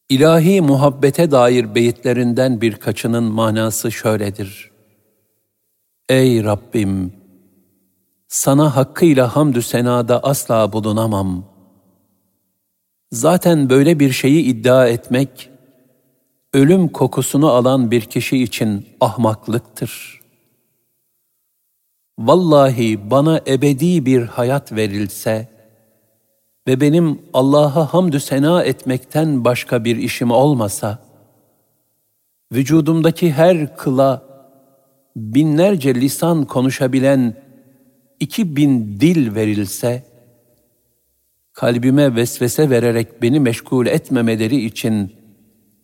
[0.09, 4.71] İlahi muhabbete dair beyitlerinden birkaçının manası şöyledir.
[6.09, 7.22] Ey Rabbim!
[8.33, 11.45] Sana hakkıyla hamdü senada asla bulunamam.
[13.11, 15.49] Zaten böyle bir şeyi iddia etmek,
[16.53, 20.21] ölüm kokusunu alan bir kişi için ahmaklıktır.
[22.19, 25.47] Vallahi bana ebedi bir hayat verilse
[26.67, 30.99] ve benim Allah'a hamdü sena etmekten başka bir işim olmasa,
[32.53, 34.23] vücudumdaki her kıla
[35.15, 37.42] binlerce lisan konuşabilen
[38.23, 40.03] iki bin dil verilse,
[41.53, 45.13] kalbime vesvese vererek beni meşgul etmemeleri için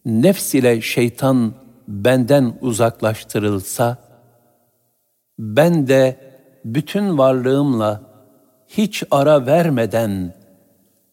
[0.06, 1.54] nefs ile şeytan
[1.88, 3.98] benden uzaklaştırılsa,
[5.40, 6.18] ben de
[6.66, 8.02] bütün varlığımla
[8.68, 10.36] hiç ara vermeden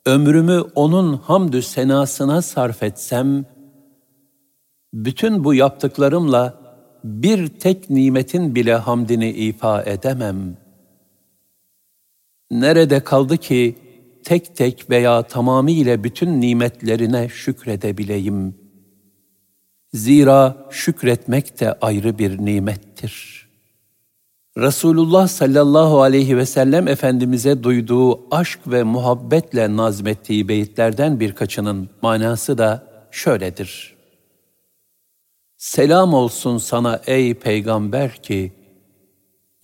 [0.07, 3.45] ömrümü onun hamdü senasına sarf etsem,
[4.95, 6.55] bütün bu yaptıklarımla
[7.05, 10.66] bir tek nimetin bile hamdini ifa edemem.
[12.51, 13.77] Nerede kaldı ki
[14.25, 18.55] tek tek veya tamamıyla bütün nimetlerine şükredebileyim.
[19.93, 23.47] Zira şükretmek de ayrı bir nimettir.
[24.59, 32.87] Resulullah sallallahu aleyhi ve sellem Efendimiz'e duyduğu aşk ve muhabbetle nazmettiği beyitlerden birkaçının manası da
[33.11, 33.97] şöyledir.
[35.57, 38.53] Selam olsun sana ey peygamber ki,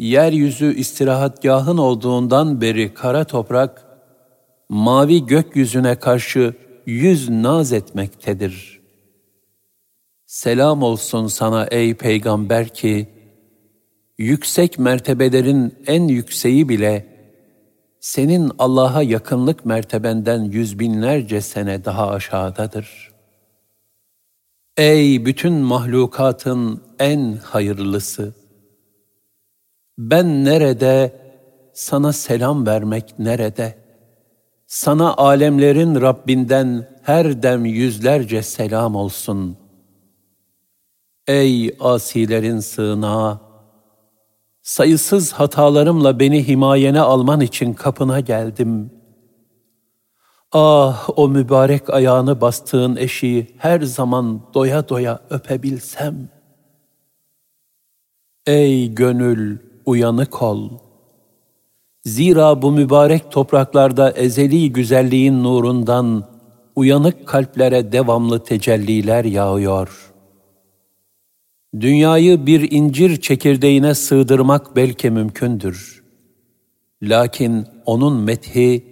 [0.03, 3.87] yeryüzü istirahatgahın olduğundan beri kara toprak,
[4.69, 6.55] mavi gökyüzüne karşı
[6.87, 8.81] yüz naz etmektedir.
[10.27, 13.09] Selam olsun sana ey peygamber ki,
[14.19, 17.07] yüksek mertebelerin en yükseği bile,
[18.01, 23.13] senin Allah'a yakınlık mertebenden yüz binlerce sene daha aşağıdadır.
[24.77, 28.42] Ey bütün mahlukatın en hayırlısı!
[29.99, 31.13] Ben nerede,
[31.73, 33.83] sana selam vermek nerede?''
[34.73, 39.57] Sana alemlerin Rabbinden her dem yüzlerce selam olsun.
[41.27, 43.41] Ey asilerin sığınağı!
[44.63, 48.91] Sayısız hatalarımla beni himayene alman için kapına geldim.
[50.53, 56.29] Ah o mübarek ayağını bastığın eşiği her zaman doya doya öpebilsem.
[58.47, 60.93] Ey gönül uyanık ol.''
[62.05, 66.25] Zira bu mübarek topraklarda ezeli güzelliğin nurundan
[66.77, 70.13] uyanık kalplere devamlı tecelliler yağıyor.
[71.81, 76.03] Dünyayı bir incir çekirdeğine sığdırmak belki mümkündür.
[77.03, 78.85] Lakin onun methi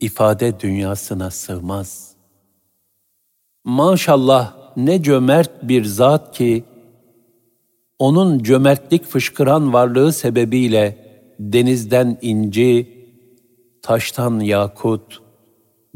[0.00, 2.12] ifade dünyasına sığmaz.
[3.64, 6.64] Maşallah ne cömert bir zat ki,
[7.98, 11.08] onun cömertlik fışkıran varlığı sebebiyle
[11.40, 12.98] denizden inci,
[13.82, 15.22] taştan yakut,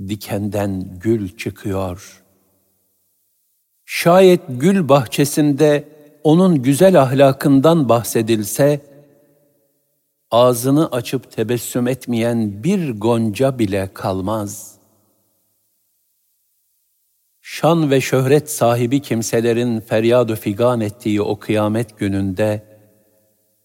[0.08, 2.22] dikenden gül çıkıyor.
[3.84, 5.88] Şayet gül bahçesinde
[6.24, 8.80] onun güzel ahlakından bahsedilse,
[10.30, 14.71] ağzını açıp tebessüm etmeyen bir gonca bile kalmaz.
[17.54, 22.62] Şan ve şöhret sahibi kimselerin feryadu figan ettiği o kıyamet gününde,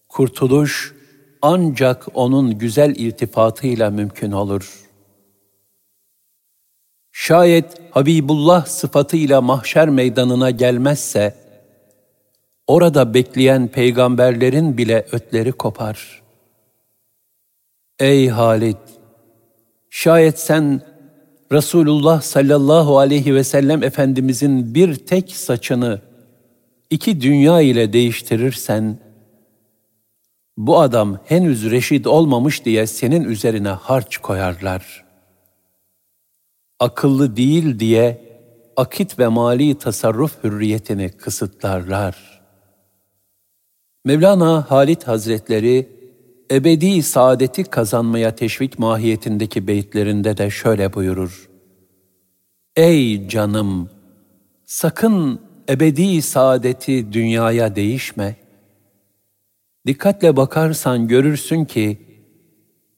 [0.08, 0.94] kurtuluş
[1.42, 4.88] ancak onun güzel iltifatıyla mümkün olur.
[7.12, 11.34] Şayet Habibullah sıfatıyla mahşer meydanına gelmezse,
[12.66, 16.22] orada bekleyen peygamberlerin bile ötleri kopar.
[17.98, 18.76] Ey Halid!
[19.90, 20.82] Şayet sen
[21.52, 26.00] Resulullah sallallahu aleyhi ve sellem Efendimizin bir tek saçını
[26.90, 28.98] iki dünya ile değiştirirsen,
[30.56, 35.04] bu adam henüz reşit olmamış diye senin üzerine harç koyarlar.
[36.80, 38.28] Akıllı değil diye
[38.76, 42.40] akit ve mali tasarruf hürriyetini kısıtlarlar.
[44.04, 45.97] Mevlana Halit Hazretleri
[46.50, 51.50] ebedi saadeti kazanmaya teşvik mahiyetindeki beyitlerinde de şöyle buyurur.
[52.76, 53.90] Ey canım!
[54.64, 58.48] Sakın ebedi saadeti dünyaya değişme.''
[59.88, 61.98] Dikkatle bakarsan görürsün ki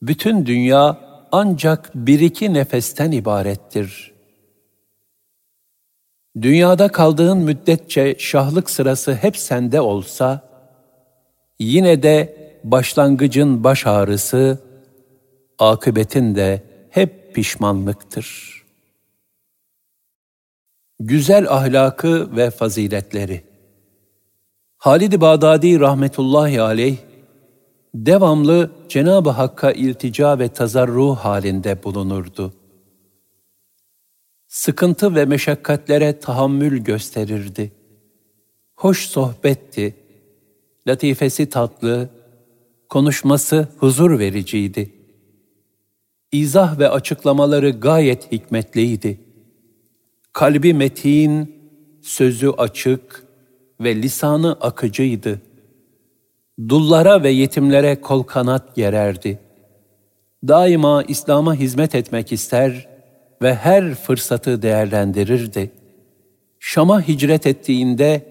[0.02, 1.00] bütün dünya
[1.32, 4.12] ancak bir iki nefesten ibarettir.
[6.42, 10.48] Dünyada kaldığın müddetçe şahlık sırası hep sende olsa,
[11.58, 14.58] yine de başlangıcın baş ağrısı,
[15.58, 18.60] akıbetin de hep pişmanlıktır.
[21.00, 23.50] Güzel ahlakı ve faziletleri
[24.80, 26.96] Halid-i Bağdadi rahmetullahi aleyh,
[27.94, 32.52] devamlı Cenab-ı Hakk'a iltica ve tazarruh halinde bulunurdu.
[34.48, 37.72] Sıkıntı ve meşakkatlere tahammül gösterirdi.
[38.74, 39.96] Hoş sohbetti,
[40.86, 42.08] latifesi tatlı,
[42.90, 44.92] konuşması huzur vericiydi.
[46.32, 49.20] İzah ve açıklamaları gayet hikmetliydi.
[50.32, 51.54] Kalbi metin,
[52.02, 53.24] sözü açık
[53.80, 55.40] ve lisanı akıcıydı.
[56.68, 59.38] Dullara ve yetimlere kol kanat gererdi.
[60.48, 62.88] Daima İslam'a hizmet etmek ister
[63.42, 65.70] ve her fırsatı değerlendirirdi.
[66.60, 68.26] Şam'a hicret ettiğinde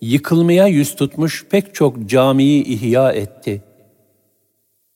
[0.00, 3.62] yıkılmaya yüz tutmuş pek çok camiyi ihya etti.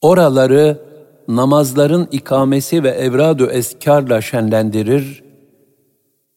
[0.01, 0.81] Oraları
[1.27, 5.23] namazların ikamesi ve evradu eskarla şenlendirir,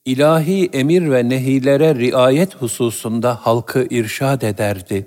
[0.04, 5.06] ilahi emir ve nehilere riayet hususunda halkı irşad ederdi.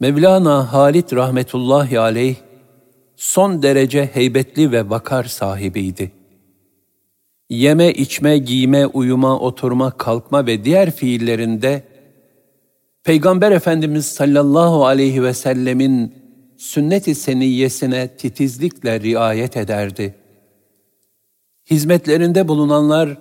[0.00, 2.36] Mevlana Halit rahmetullahi aleyh
[3.16, 6.12] son derece heybetli ve vakar sahibiydi.
[7.50, 11.82] Yeme, içme, giyme, uyuma, oturma, kalkma ve diğer fiillerinde
[13.04, 16.23] Peygamber Efendimiz sallallahu aleyhi ve sellemin
[16.56, 20.14] sünnet-i seniyyesine titizlikle riayet ederdi.
[21.70, 23.18] Hizmetlerinde bulunanlar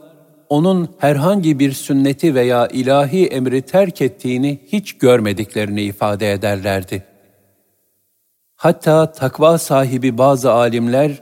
[0.50, 7.04] onun herhangi bir sünneti veya ilahi emri terk ettiğini hiç görmediklerini ifade ederlerdi.
[8.56, 11.22] Hatta takva sahibi bazı alimler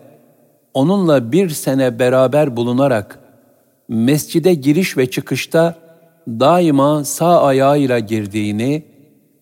[0.74, 3.20] onunla bir sene beraber bulunarak
[3.88, 5.76] mescide giriş ve çıkışta
[6.28, 8.84] daima sağ ayağıyla girdiğini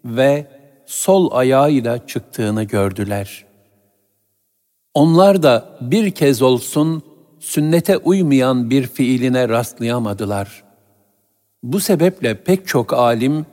[0.05, 0.58] ve
[0.89, 3.45] sol ayağıyla çıktığını gördüler.
[4.93, 7.03] Onlar da bir kez olsun
[7.39, 10.63] sünnete uymayan bir fiiline rastlayamadılar.
[11.63, 13.45] Bu sebeple pek çok alim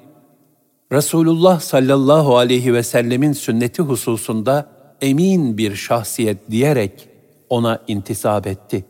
[0.93, 4.68] Resulullah sallallahu aleyhi ve sellemin sünneti hususunda
[5.01, 7.09] emin bir şahsiyet diyerek
[7.51, 8.84] ona intisap etti.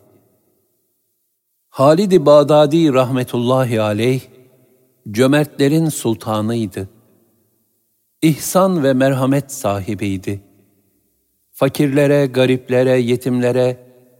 [1.69, 4.21] Halid-i Bağdadi rahmetullahi aleyh,
[5.11, 6.96] cömertlerin sultanıydı.
[8.27, 10.41] İhsan ve merhamet sahibiydi.
[11.53, 13.77] Fakirlere, gariplere, yetimlere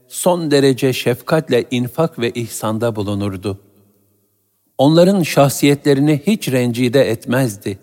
[0.07, 3.61] son derece şefkatle infak ve ihsanda bulunurdu.
[4.77, 7.79] Onların şahsiyetlerini hiç rencide etmezdi.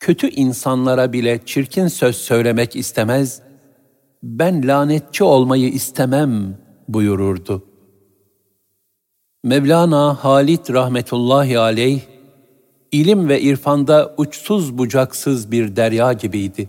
[0.00, 3.42] Kötü insanlara bile çirkin söz söylemek istemez,
[4.22, 6.58] ben lanetçi olmayı istemem
[6.88, 7.64] buyururdu.
[9.44, 12.00] Mevlana Halit rahmetullahi aleyh,
[12.92, 16.68] ilim ve irfanda uçsuz bucaksız bir derya gibiydi.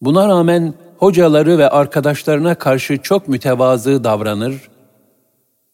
[0.00, 4.70] Buna rağmen hocaları ve arkadaşlarına karşı çok mütevazı davranır,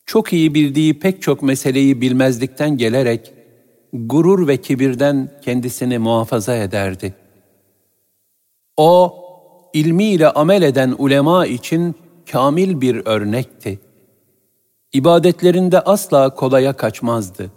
[0.07, 3.33] çok iyi bildiği pek çok meseleyi bilmezlikten gelerek
[3.93, 7.15] gurur ve kibirden kendisini muhafaza ederdi.
[8.77, 9.17] O,
[9.73, 11.95] ilmiyle amel eden ulema için
[12.33, 13.81] kamil bir örnekti.
[14.93, 17.51] İbadetlerinde asla kolaya kaçmazdı.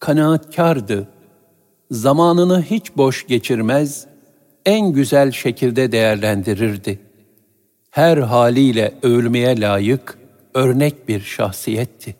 [0.00, 1.08] Kanaatkardı.
[1.90, 4.06] Zamanını hiç boş geçirmez,
[4.66, 6.98] en güzel şekilde değerlendirirdi.
[7.90, 10.18] Her haliyle övülmeye layık,
[10.54, 12.16] örnek bir şahsiyetti.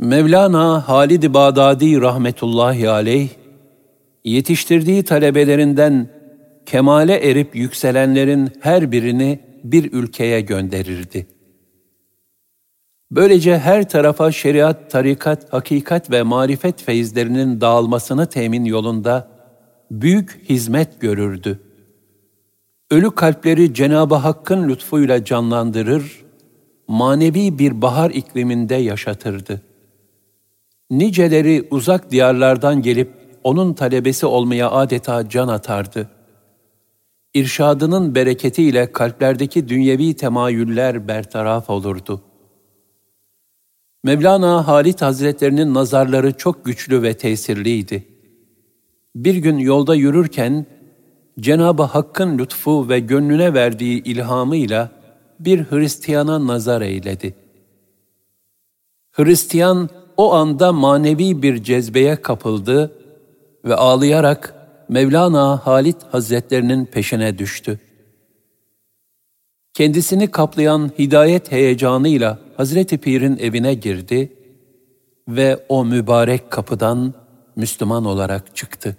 [0.00, 3.28] Mevlana Halid-i Bağdadi rahmetullahi aleyh,
[4.24, 6.08] yetiştirdiği talebelerinden
[6.66, 11.26] kemale erip yükselenlerin her birini bir ülkeye gönderirdi.
[13.14, 19.28] Böylece her tarafa şeriat, tarikat, hakikat ve marifet feyizlerinin dağılmasını temin yolunda
[19.90, 21.60] büyük hizmet görürdü.
[22.90, 26.24] Ölü kalpleri Cenab-ı Hakk'ın lütfuyla canlandırır,
[26.88, 29.62] manevi bir bahar ikliminde yaşatırdı.
[30.90, 33.10] Niceleri uzak diyarlardan gelip
[33.44, 36.08] onun talebesi olmaya adeta can atardı.
[37.34, 42.22] İrşadının bereketiyle kalplerdeki dünyevi temayüller bertaraf olurdu.
[44.04, 48.04] Mevlana Halit Hazretlerinin nazarları çok güçlü ve tesirliydi.
[49.16, 50.66] Bir gün yolda yürürken
[51.40, 54.90] Cenab-ı Hakk'ın lütfu ve gönlüne verdiği ilhamıyla
[55.40, 57.34] bir Hristiyana nazar eyledi.
[59.12, 62.92] Hristiyan o anda manevi bir cezbeye kapıldı
[63.64, 64.54] ve ağlayarak
[64.88, 67.80] Mevlana Halit Hazretlerinin peşine düştü.
[69.74, 74.32] Kendisini kaplayan hidayet heyecanıyla Hazreti Pir'in evine girdi
[75.28, 77.14] ve o mübarek kapıdan
[77.56, 78.96] Müslüman olarak çıktı.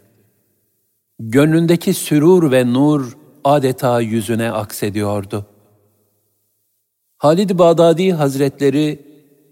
[1.20, 5.46] Gönlündeki sürur ve nur adeta yüzüne aksediyordu.
[7.18, 9.06] Halid Bağdadi Hazretleri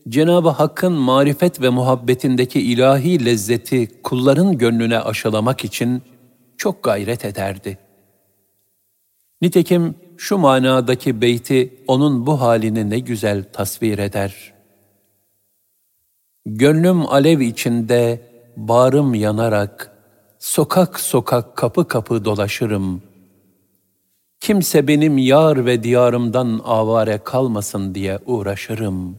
[0.10, 6.02] Cenab-ı Hakk'ın marifet ve muhabbetindeki ilahi lezzeti kulların gönlüne aşılamak için
[6.58, 7.78] çok gayret ederdi.
[9.42, 14.54] Nitekim şu manadaki beyti onun bu halini ne güzel tasvir eder.
[16.46, 18.22] Gönlüm alev içinde,
[18.58, 19.92] bağrım yanarak,
[20.40, 23.02] sokak sokak kapı kapı dolaşırım.
[24.40, 29.16] Kimse benim yar ve diyarımdan avare kalmasın diye uğraşırım.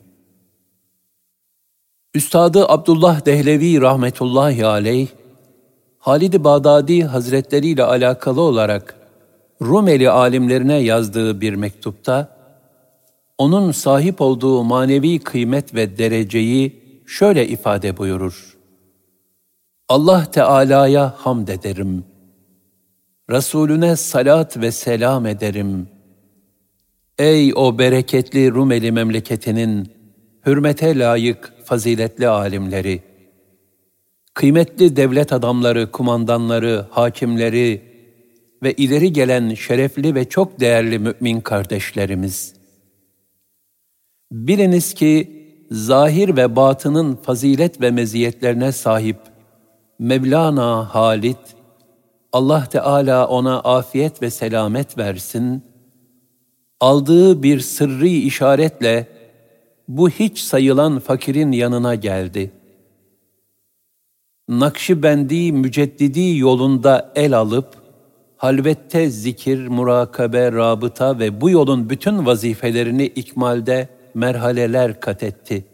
[2.15, 5.09] Üstadı Abdullah Dehlevi rahmetullahi aleyh,
[5.99, 9.02] Halid-i Bağdadi Hazretleri alakalı olarak
[9.65, 12.37] Rumeli alimlerine yazdığı bir mektupta,
[13.39, 18.57] onun sahip olduğu manevi kıymet ve dereceyi şöyle ifade buyurur.
[19.89, 22.05] Allah Teala'ya hamd ederim.
[23.31, 25.89] Resulüne salat ve selam ederim.
[27.19, 29.93] Ey o bereketli Rumeli memleketinin
[30.47, 33.03] hürmete layık faziletli alimleri!
[34.35, 37.92] Kıymetli devlet adamları, kumandanları, hakimleri
[38.63, 42.55] ve ileri gelen şerefli ve çok değerli mümin kardeşlerimiz!
[44.33, 49.17] Biliniz ki zahir ve batının fazilet ve meziyetlerine sahip
[49.99, 51.39] Mevlana Halit,
[52.33, 55.63] Allah Teala ona afiyet ve selamet versin,
[56.81, 59.09] aldığı bir sırrı işaretle
[59.89, 62.51] bu hiç sayılan fakirin yanına geldi.
[64.49, 67.82] Nakşibendi müceddidi yolunda el alıp,
[68.43, 75.65] halvette zikir, murakabe, rabıta ve bu yolun bütün vazifelerini ikmalde merhaleler kat etti.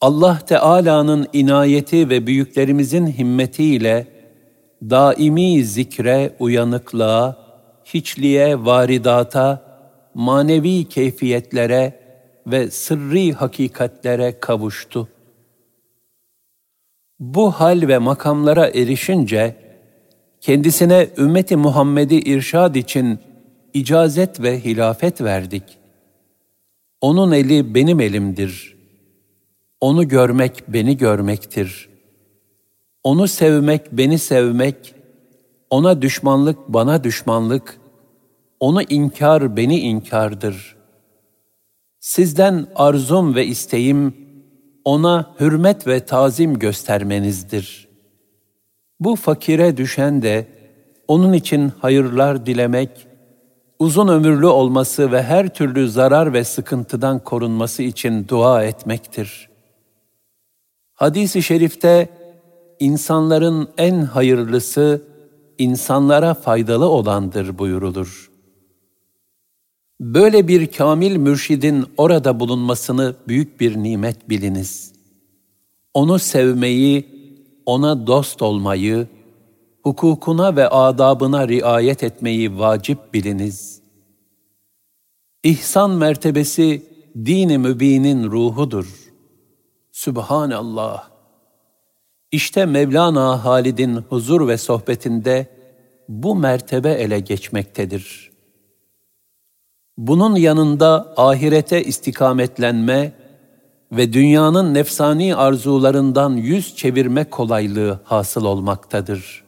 [0.00, 4.06] Allah Teala'nın inayeti ve büyüklerimizin himmetiyle
[4.82, 7.36] daimi zikre, uyanıklığa,
[7.84, 9.62] hiçliğe, varidata,
[10.14, 12.00] manevi keyfiyetlere
[12.46, 15.08] ve sırrı hakikatlere kavuştu.
[17.20, 19.61] Bu hal ve makamlara erişince,
[20.42, 23.18] kendisine ümmeti Muhammed'i irşad için
[23.74, 25.62] icazet ve hilafet verdik.
[27.00, 28.76] Onun eli benim elimdir.
[29.80, 31.88] Onu görmek beni görmektir.
[33.02, 34.94] Onu sevmek beni sevmek,
[35.70, 37.80] ona düşmanlık bana düşmanlık,
[38.60, 40.76] onu inkar beni inkardır.
[42.00, 44.16] Sizden arzum ve isteğim
[44.84, 47.91] ona hürmet ve tazim göstermenizdir.
[49.04, 50.46] Bu fakire düşen de
[51.08, 52.90] onun için hayırlar dilemek,
[53.78, 59.48] uzun ömürlü olması ve her türlü zarar ve sıkıntıdan korunması için dua etmektir.
[60.94, 62.08] Hadis-i şerifte
[62.80, 65.02] insanların en hayırlısı
[65.58, 68.30] insanlara faydalı olandır buyurulur.
[70.00, 74.92] Böyle bir kamil mürşidin orada bulunmasını büyük bir nimet biliniz.
[75.94, 77.21] Onu sevmeyi,
[77.66, 79.08] ona dost olmayı,
[79.82, 83.82] hukukuna ve adabına riayet etmeyi vacip biliniz.
[85.44, 86.82] İhsan mertebesi
[87.16, 89.12] dini mübinin ruhudur.
[89.92, 91.08] Sübhanallah.
[92.32, 95.46] İşte Mevlana Halid'in huzur ve sohbetinde
[96.08, 98.32] bu mertebe ele geçmektedir.
[99.96, 103.12] Bunun yanında ahirete istikametlenme
[103.92, 109.44] ve dünyanın nefsani arzularından yüz çevirme kolaylığı hasıl olmaktadır.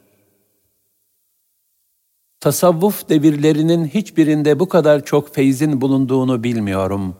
[2.39, 7.15] Tasavvuf devirlerinin hiçbirinde bu kadar çok feyzin bulunduğunu bilmiyorum.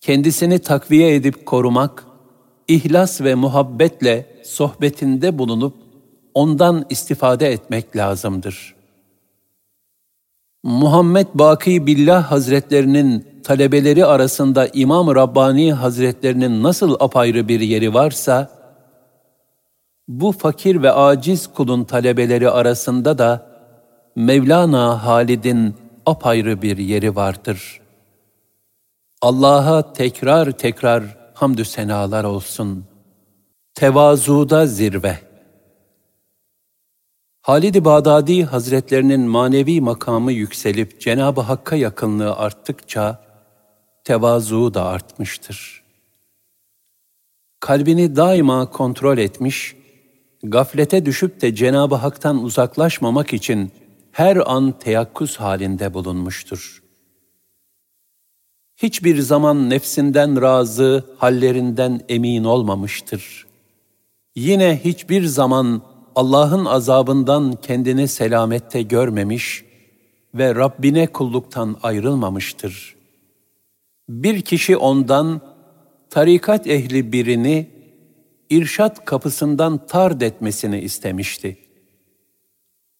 [0.00, 2.04] Kendisini takviye edip korumak,
[2.68, 5.74] ihlas ve muhabbetle sohbetinde bulunup
[6.34, 8.77] ondan istifade etmek lazımdır.
[10.68, 18.50] Muhammed Baki Billah Hazretlerinin talebeleri arasında İmam Rabbani Hazretlerinin nasıl apayrı bir yeri varsa,
[20.08, 23.46] bu fakir ve aciz kulun talebeleri arasında da
[24.16, 25.74] Mevlana Halid'in
[26.06, 27.80] apayrı bir yeri vardır.
[29.22, 31.02] Allah'a tekrar tekrar
[31.34, 32.84] hamdü senalar olsun.
[33.74, 35.27] Tevazuda zirve.
[37.48, 43.24] Halid-i Bağdadi Hazretlerinin manevi makamı yükselip Cenab-ı Hakk'a yakınlığı arttıkça
[44.04, 45.82] tevazu da artmıştır.
[47.60, 49.76] Kalbini daima kontrol etmiş,
[50.42, 53.72] gaflete düşüp de Cenab-ı Hak'tan uzaklaşmamak için
[54.12, 56.82] her an teyakkuz halinde bulunmuştur.
[58.76, 63.46] Hiçbir zaman nefsinden razı, hallerinden emin olmamıştır.
[64.34, 65.82] Yine hiçbir zaman
[66.18, 69.64] Allah'ın azabından kendini selamette görmemiş
[70.34, 72.96] ve Rabbine kulluktan ayrılmamıştır.
[74.08, 75.40] Bir kişi ondan
[76.10, 77.70] tarikat ehli birini
[78.50, 81.56] irşat kapısından tard etmesini istemişti.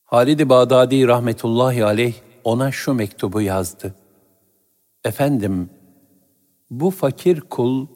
[0.05, 2.15] Halid-i Bağdadi rahmetullahi aleyh
[2.45, 3.95] ona şu mektubu yazdı.
[5.05, 5.71] Efendim,
[6.71, 7.87] bu fakir kul,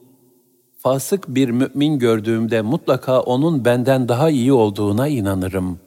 [0.82, 5.80] fasık bir mümin gördüğümde mutlaka onun benden daha iyi olduğuna inanırım.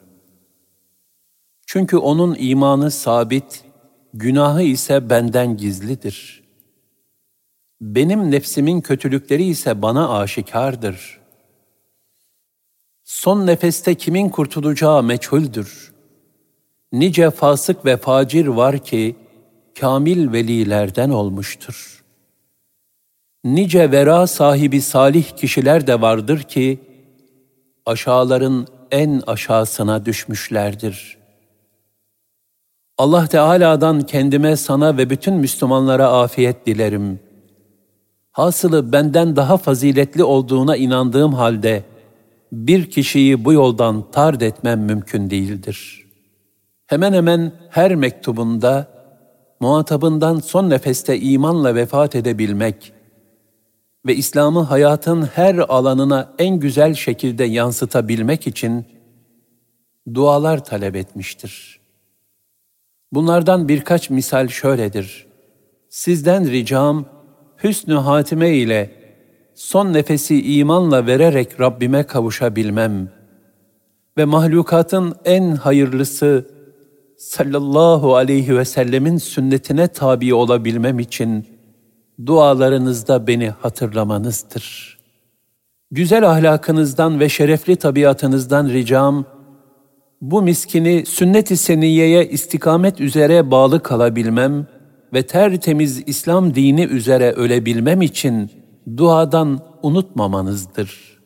[1.66, 3.64] Çünkü onun imanı sabit,
[4.14, 6.44] günahı ise benden gizlidir.
[7.80, 11.20] Benim nefsimin kötülükleri ise bana aşikardır.
[13.04, 15.92] Son nefeste kimin kurtulacağı meçhuldür.
[16.92, 19.16] Nice fasık ve facir var ki,
[19.80, 21.95] kamil velilerden olmuştur.
[23.46, 26.78] Nice vera sahibi salih kişiler de vardır ki,
[27.86, 31.18] aşağıların en aşağısına düşmüşlerdir.
[32.98, 37.20] Allah Teala'dan kendime, sana ve bütün Müslümanlara afiyet dilerim.
[38.32, 41.84] Hasılı benden daha faziletli olduğuna inandığım halde,
[42.52, 46.06] bir kişiyi bu yoldan tard etmem mümkün değildir.
[46.86, 48.86] Hemen hemen her mektubunda,
[49.60, 52.95] muhatabından son nefeste imanla vefat edebilmek
[54.06, 58.84] ve İslam'ı hayatın her alanına en güzel şekilde yansıtabilmek için
[60.14, 61.80] dualar talep etmiştir.
[63.12, 65.26] Bunlardan birkaç misal şöyledir.
[65.88, 67.04] Sizden ricam,
[67.64, 68.90] hüsnü hatime ile
[69.54, 73.08] son nefesi imanla vererek Rabbime kavuşabilmem
[74.18, 76.46] ve mahlukatın en hayırlısı
[77.18, 81.55] sallallahu aleyhi ve sellemin sünnetine tabi olabilmem için
[82.26, 84.96] dualarınızda beni hatırlamanızdır.
[85.90, 89.24] Güzel ahlakınızdan ve şerefli tabiatınızdan ricam,
[90.20, 94.66] bu miskini sünnet-i seniyeye istikamet üzere bağlı kalabilmem
[95.12, 98.50] ve tertemiz İslam dini üzere ölebilmem için
[98.96, 101.18] duadan unutmamanızdır.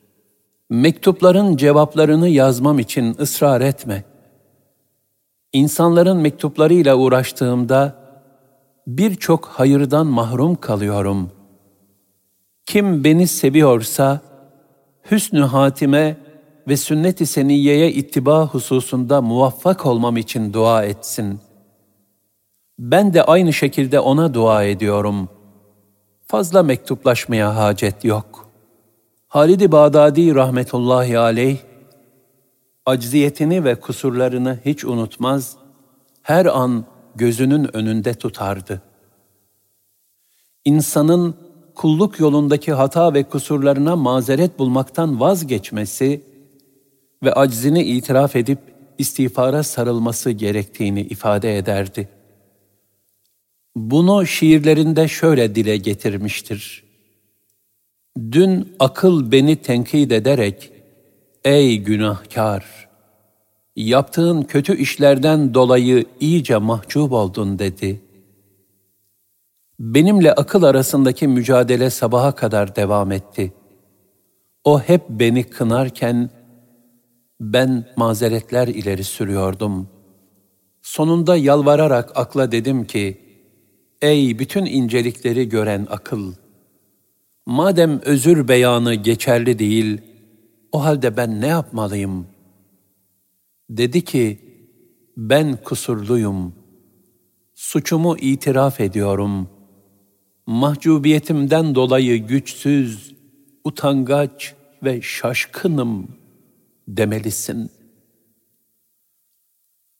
[0.71, 4.05] Mektupların cevaplarını yazmam için ısrar etme.
[5.53, 7.99] İnsanların mektuplarıyla uğraştığımda
[8.86, 11.31] birçok hayırdan mahrum kalıyorum.
[12.66, 14.20] Kim beni seviyorsa
[15.11, 16.16] hüsnü hatime
[16.69, 21.40] ve sünnet-i seniyeye ittiba hususunda muvaffak olmam için dua etsin.
[22.78, 25.28] Ben de aynı şekilde ona dua ediyorum.
[26.27, 28.48] Fazla mektuplaşmaya hacet yok.
[29.28, 31.59] Halid-i Bağdadi rahmetullahi aleyh,
[32.86, 35.57] acziyetini ve kusurlarını hiç unutmaz,
[36.23, 36.85] her an
[37.16, 38.82] gözünün önünde tutardı.
[40.65, 41.35] İnsanın
[41.74, 46.23] kulluk yolundaki hata ve kusurlarına mazeret bulmaktan vazgeçmesi
[47.23, 48.59] ve aczini itiraf edip
[48.99, 52.09] istiğfara sarılması gerektiğini ifade ederdi.
[53.77, 56.85] Bunu şiirlerinde şöyle dile getirmiştir.
[58.32, 60.73] Dün akıl beni tenkit ederek,
[61.45, 62.89] ey günahkar,
[63.89, 68.01] yaptığın kötü işlerden dolayı iyice mahcup oldun dedi.
[69.78, 73.52] Benimle akıl arasındaki mücadele sabaha kadar devam etti.
[74.65, 76.31] O hep beni kınarken
[77.40, 79.89] ben mazeretler ileri sürüyordum.
[80.82, 83.20] Sonunda yalvararak akla dedim ki,
[84.02, 86.32] Ey bütün incelikleri gören akıl!
[87.47, 90.01] Madem özür beyanı geçerli değil,
[90.73, 92.40] o halde ben ne yapmalıyım?''
[93.70, 94.38] Dedi ki,
[95.16, 96.55] ben kusurluyum.
[97.55, 99.48] Suçumu itiraf ediyorum.
[100.47, 103.14] Mahcubiyetimden dolayı güçsüz,
[103.64, 106.09] utangaç ve şaşkınım
[106.88, 107.70] demelisin.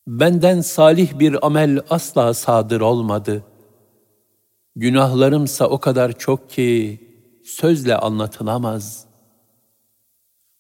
[0.07, 3.45] Benden salih bir amel asla sadır olmadı.
[4.77, 7.01] Günahlarımsa o kadar çok ki
[7.45, 9.10] sözle anlatılamaz.''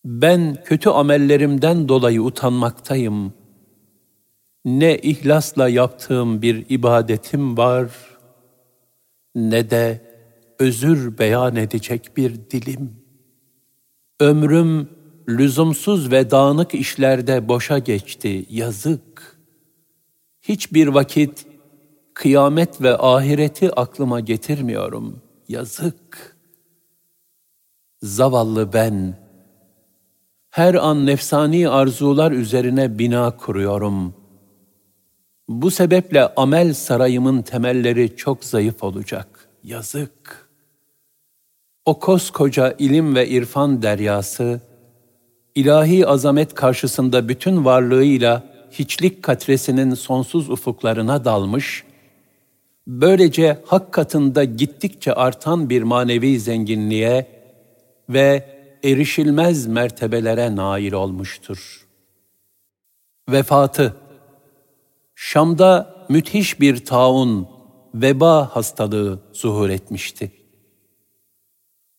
[0.05, 3.33] Ben kötü amellerimden dolayı utanmaktayım.
[4.65, 7.91] Ne ihlasla yaptığım bir ibadetim var,
[9.35, 10.01] ne de
[10.59, 12.97] özür beyan edecek bir dilim.
[14.21, 14.89] Ömrüm
[15.29, 19.41] lüzumsuz ve dağınık işlerde boşa geçti, yazık.
[20.43, 21.47] Hiçbir vakit
[22.15, 26.37] kıyamet ve ahireti aklıma getirmiyorum, yazık.
[28.03, 29.15] Zavallı ben,
[30.51, 34.15] her an nefsani arzular üzerine bina kuruyorum.
[35.49, 39.49] Bu sebeple amel sarayımın temelleri çok zayıf olacak.
[39.65, 40.49] Yazık.
[41.85, 44.61] O koskoca ilim ve irfan deryası,
[45.55, 51.85] ilahi azamet karşısında bütün varlığıyla hiçlik katresinin sonsuz ufuklarına dalmış,
[52.87, 57.27] böylece hak katında gittikçe artan bir manevi zenginliğe
[58.09, 61.87] ve erişilmez mertebelere nail olmuştur.
[63.29, 63.97] Vefatı
[65.15, 67.49] Şam'da müthiş bir taun,
[67.95, 70.33] veba hastalığı zuhur etmişti.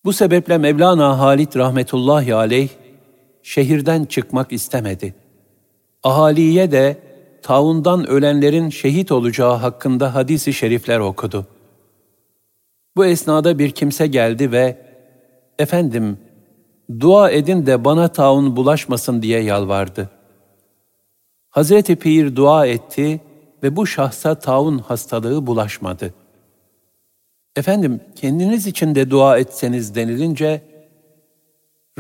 [0.06, 2.70] Bu sebeple Mevlana Halit rahmetullahi aleyh
[3.44, 5.16] şehirden çıkmak istemedi.
[6.04, 6.98] Ahaliye de
[7.42, 11.48] taundan ölenlerin şehit olacağı hakkında hadisi şerifler okudu.
[12.96, 14.78] Bu esnada bir kimse geldi ve
[15.60, 16.18] "Efendim,
[17.00, 20.10] dua edin de bana taun bulaşmasın." diye yalvardı.
[21.50, 23.22] Hazreti Pir dua etti
[23.64, 26.14] ve bu şahsa taun hastalığı bulaşmadı.
[27.56, 30.62] Efendim kendiniz için de dua etseniz denilince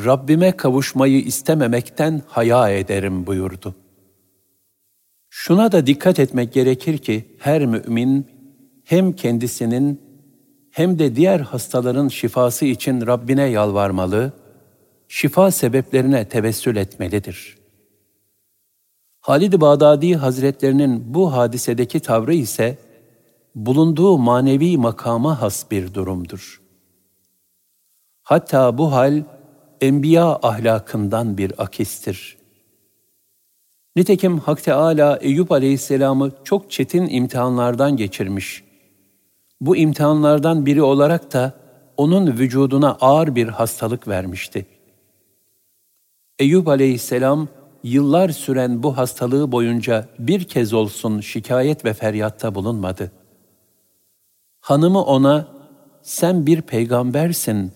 [0.05, 3.75] Rabbime kavuşmayı istememekten haya ederim buyurdu.
[5.29, 8.27] Şuna da dikkat etmek gerekir ki her mümin
[8.83, 10.01] hem kendisinin
[10.71, 14.33] hem de diğer hastaların şifası için Rabbine yalvarmalı,
[15.11, 17.57] şifa sebeplerine tevessül etmelidir.
[19.19, 22.77] Halid-i Bağdadi Hazretlerinin bu hadisedeki tavrı ise
[23.55, 26.61] bulunduğu manevi makama has bir durumdur.
[28.23, 29.23] Hatta bu hal
[29.81, 32.37] enbiya ahlakından bir akistir.
[33.95, 38.63] Nitekim Hak Teala Eyüp Aleyhisselam'ı çok çetin imtihanlardan geçirmiş.
[39.61, 41.53] Bu imtihanlardan biri olarak da
[41.97, 44.65] onun vücuduna ağır bir hastalık vermişti.
[46.41, 47.47] Eyüp Aleyhisselam
[47.83, 53.11] yıllar süren bu hastalığı boyunca bir kez olsun şikayet ve feryatta bulunmadı.
[54.59, 55.47] Hanımı ona,
[56.01, 57.71] sen bir peygambersin,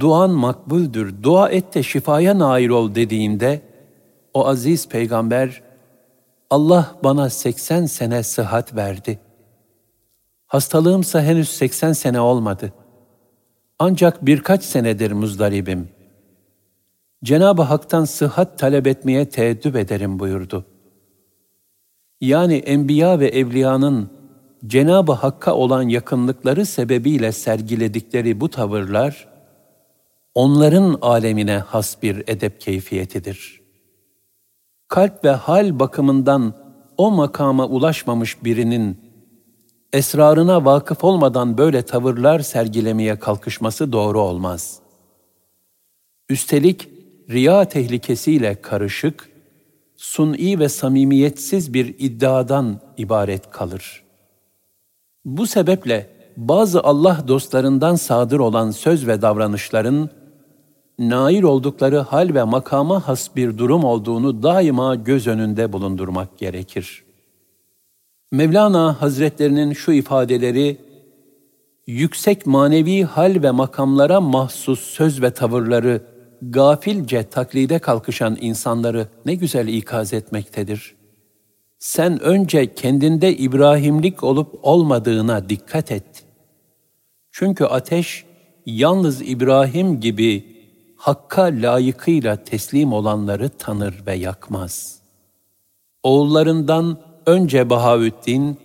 [0.00, 3.62] duan makbuldür, dua et de şifaya nail ol dediğinde,
[4.34, 5.62] o aziz peygamber,
[6.50, 9.18] Allah bana 80 sene sıhhat verdi.
[10.46, 12.72] Hastalığımsa henüz 80 sene olmadı.
[13.78, 15.95] Ancak birkaç senedir muzdaribim.
[17.24, 20.64] Cenab-ı Hak'tan sıhhat talep etmeye teeddüp ederim buyurdu.
[22.20, 24.10] Yani enbiya ve evliyanın
[24.66, 29.28] Cenab-ı Hakk'a olan yakınlıkları sebebiyle sergiledikleri bu tavırlar,
[30.34, 33.60] onların alemine has bir edep keyfiyetidir.
[34.88, 36.54] Kalp ve hal bakımından
[36.96, 38.98] o makama ulaşmamış birinin
[39.92, 44.78] esrarına vakıf olmadan böyle tavırlar sergilemeye kalkışması doğru olmaz.
[46.28, 46.95] Üstelik
[47.30, 49.30] riya tehlikesiyle karışık,
[49.96, 54.02] suni ve samimiyetsiz bir iddiadan ibaret kalır.
[55.24, 60.10] Bu sebeple bazı Allah dostlarından sadır olan söz ve davranışların
[60.98, 67.04] nail oldukları hal ve makama has bir durum olduğunu daima göz önünde bulundurmak gerekir.
[68.32, 70.76] Mevlana Hazretlerinin şu ifadeleri
[71.86, 79.68] yüksek manevi hal ve makamlara mahsus söz ve tavırları gafilce taklide kalkışan insanları ne güzel
[79.68, 80.96] ikaz etmektedir.
[81.78, 86.24] Sen önce kendinde İbrahimlik olup olmadığına dikkat et.
[87.32, 88.24] Çünkü ateş
[88.66, 90.56] yalnız İbrahim gibi
[90.96, 95.00] Hakka layıkıyla teslim olanları tanır ve yakmaz.
[96.02, 98.58] Oğullarından önce Bahaüddin,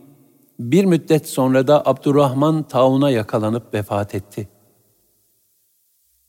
[0.59, 4.47] bir müddet sonra da Abdurrahman tauna yakalanıp vefat etti.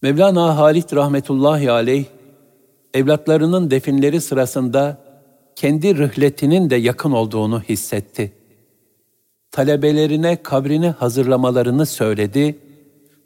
[0.03, 2.05] Mevlana Halit rahmetullahi aleyh,
[2.95, 4.99] evlatlarının definleri sırasında
[5.57, 8.33] kendi rıhletinin de yakın olduğunu hissetti.
[9.51, 12.59] Talebelerine kabrini hazırlamalarını söyledi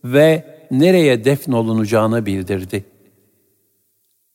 [0.04, 2.84] ve nereye defnolunacağını bildirdi.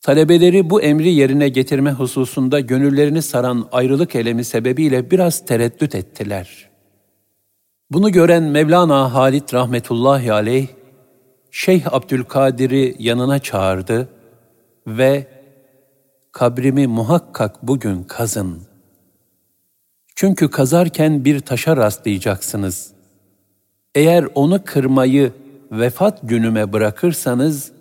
[0.02, 6.70] Talebeleri bu emri yerine getirme hususunda gönüllerini saran ayrılık elemi sebebiyle biraz tereddüt ettiler.
[7.92, 10.68] Bunu gören Mevlana Halit rahmetullahi aleyh,
[11.52, 14.10] Şeyh Abdülkadir'i yanına çağırdı
[14.88, 15.28] ve
[16.32, 18.62] kabrimi muhakkak bugün kazın.
[20.16, 22.94] Çünkü kazarken bir taşa rastlayacaksınız.
[23.96, 25.32] Eğer onu kırmayı
[25.72, 27.72] vefat günüme bırakırsanız,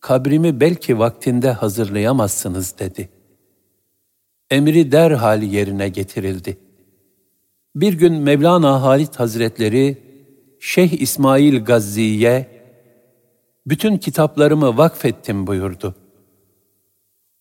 [0.00, 3.08] kabrimi belki vaktinde hazırlayamazsınız dedi.
[4.50, 6.58] Emri derhal yerine getirildi.
[7.74, 9.98] Bir gün Mevlana Halit Hazretleri,
[10.60, 12.59] Şeyh İsmail Gazzi'ye,
[13.66, 15.94] bütün kitaplarımı vakfettim buyurdu.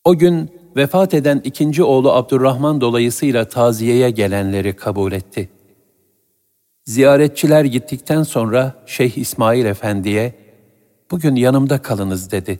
[0.04, 5.60] O gün vefat eden ikinci oğlu Abdurrahman dolayısıyla taziyeye gelenleri kabul etti.''
[6.90, 10.34] Ziyaretçiler gittikten sonra Şeyh İsmail Efendi'ye,
[11.12, 12.60] bugün yanımda kalınız dedi.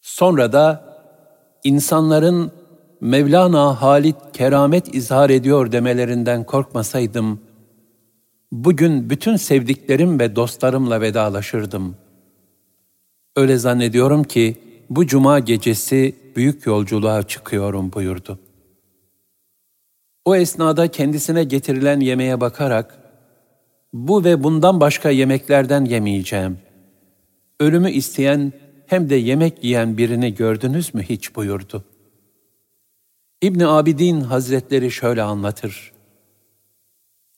[0.00, 0.96] Sonra da
[1.64, 2.52] insanların
[3.00, 7.40] Mevlana Halit keramet izhar ediyor demelerinden korkmasaydım,
[8.52, 11.96] bugün bütün sevdiklerim ve dostlarımla vedalaşırdım.
[13.36, 14.56] Öyle zannediyorum ki
[14.90, 18.38] bu cuma gecesi büyük yolculuğa çıkıyorum buyurdu.
[20.24, 22.98] O esnada kendisine getirilen yemeğe bakarak,
[23.92, 26.58] bu ve bundan başka yemeklerden yemeyeceğim.
[27.60, 28.52] Ölümü isteyen
[28.86, 31.84] hem de yemek yiyen birini gördünüz mü hiç buyurdu.
[33.42, 35.92] İbn Abidin Hazretleri şöyle anlatır.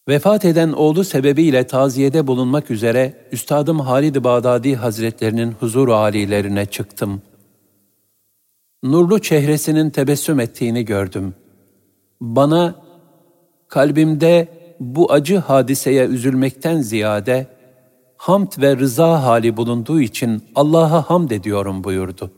[0.09, 7.23] Vefat eden oğlu sebebiyle taziyede bulunmak üzere Üstadım Halid Bağdadi Hazretlerinin huzur alilerine çıktım.
[8.83, 11.35] Nurlu çehresinin tebessüm ettiğini gördüm.
[12.21, 12.75] Bana
[13.69, 14.49] kalbimde
[14.81, 17.47] bu acı hadiseye üzülmekten ziyade
[18.17, 22.31] hamd ve rıza hali bulunduğu için Allah'a hamd ediyorum buyurdu.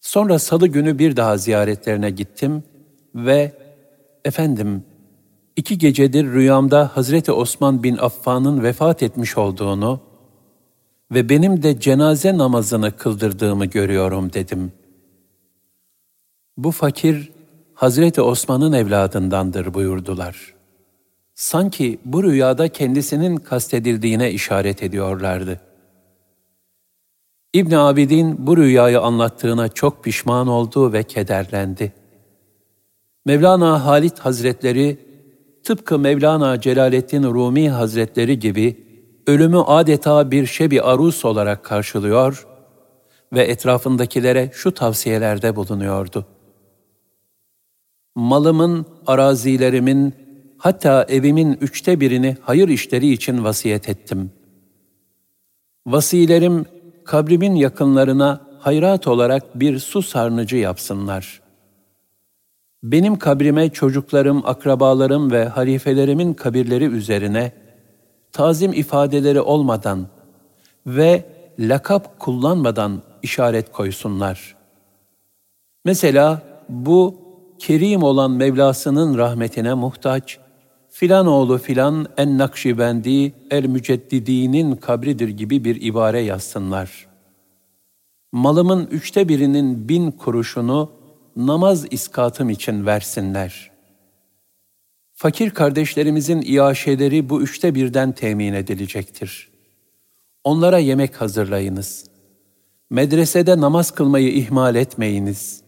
[0.00, 2.62] Sonra salı günü bir daha ziyaretlerine gittim
[3.14, 3.52] ve
[4.24, 4.84] efendim
[5.56, 10.00] iki gecedir rüyamda Hazreti Osman bin Affan'ın vefat etmiş olduğunu
[11.10, 14.72] ve benim de cenaze namazını kıldırdığımı görüyorum dedim.
[16.56, 17.30] Bu fakir
[17.74, 20.54] Hazreti Osman'ın evladındandır buyurdular.
[21.34, 25.60] Sanki bu rüyada kendisinin kastedildiğine işaret ediyorlardı.
[27.54, 31.92] İbn Abidin bu rüyayı anlattığına çok pişman oldu ve kederlendi.
[33.26, 35.11] Mevlana Halit Hazretleri
[35.64, 38.76] tıpkı Mevlana Celaleddin Rumi Hazretleri gibi
[39.26, 42.46] ölümü adeta bir şebi arus olarak karşılıyor
[43.32, 46.26] ve etrafındakilere şu tavsiyelerde bulunuyordu.
[48.14, 50.14] Malımın, arazilerimin,
[50.58, 54.30] hatta evimin üçte birini hayır işleri için vasiyet ettim.
[55.86, 56.66] Vasilerim,
[57.04, 61.41] kabrimin yakınlarına hayrat olarak bir su sarnıcı yapsınlar.
[62.82, 67.52] Benim kabrime çocuklarım, akrabalarım ve halifelerimin kabirleri üzerine
[68.32, 70.06] tazim ifadeleri olmadan
[70.86, 71.24] ve
[71.58, 74.56] lakap kullanmadan işaret koysunlar.
[75.84, 77.14] Mesela bu
[77.58, 80.38] kerim olan Mevlasının rahmetine muhtaç,
[80.90, 87.06] filan oğlu filan en nakşibendi el müceddidinin kabridir gibi bir ibare yazsınlar.
[88.32, 90.90] Malımın üçte birinin bin kuruşunu
[91.36, 93.70] namaz iskatım için versinler.
[95.14, 99.48] Fakir kardeşlerimizin iaşeleri bu üçte birden temin edilecektir.
[100.44, 102.04] Onlara yemek hazırlayınız.
[102.90, 105.62] Medresede namaz kılmayı ihmal etmeyiniz.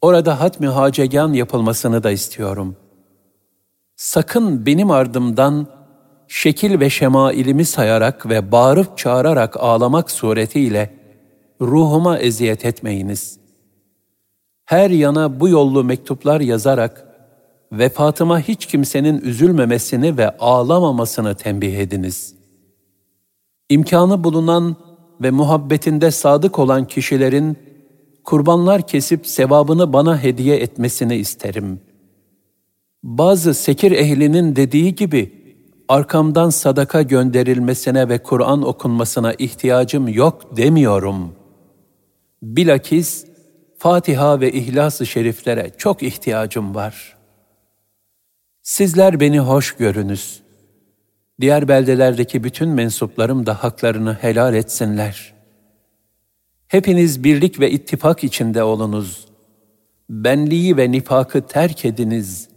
[0.00, 2.76] Orada hatmi hacegan yapılmasını da istiyorum.
[3.96, 5.66] Sakın benim ardımdan
[6.28, 10.94] şekil ve şemailimi sayarak ve bağırıp çağırarak ağlamak suretiyle
[11.60, 13.45] ruhuma eziyet etmeyiniz.
[14.66, 17.06] Her yana bu yollu mektuplar yazarak
[17.72, 22.34] vefatıma hiç kimsenin üzülmemesini ve ağlamamasını tembih ediniz.
[23.68, 24.76] İmkanı bulunan
[25.22, 27.56] ve muhabbetinde sadık olan kişilerin
[28.24, 31.80] kurbanlar kesip sevabını bana hediye etmesini isterim.
[33.02, 35.32] Bazı sekir ehlinin dediği gibi
[35.88, 41.32] arkamdan sadaka gönderilmesine ve Kur'an okunmasına ihtiyacım yok demiyorum.
[42.42, 43.35] Bilakis
[43.78, 47.16] Fatiha ve İhlas-ı Şeriflere çok ihtiyacım var.
[48.62, 50.42] Sizler beni hoş görünüz.
[51.40, 55.34] Diğer beldelerdeki bütün mensuplarım da haklarını helal etsinler.
[56.68, 59.28] Hepiniz birlik ve ittifak içinde olunuz.
[60.10, 62.48] Benliği ve nifakı terk ediniz.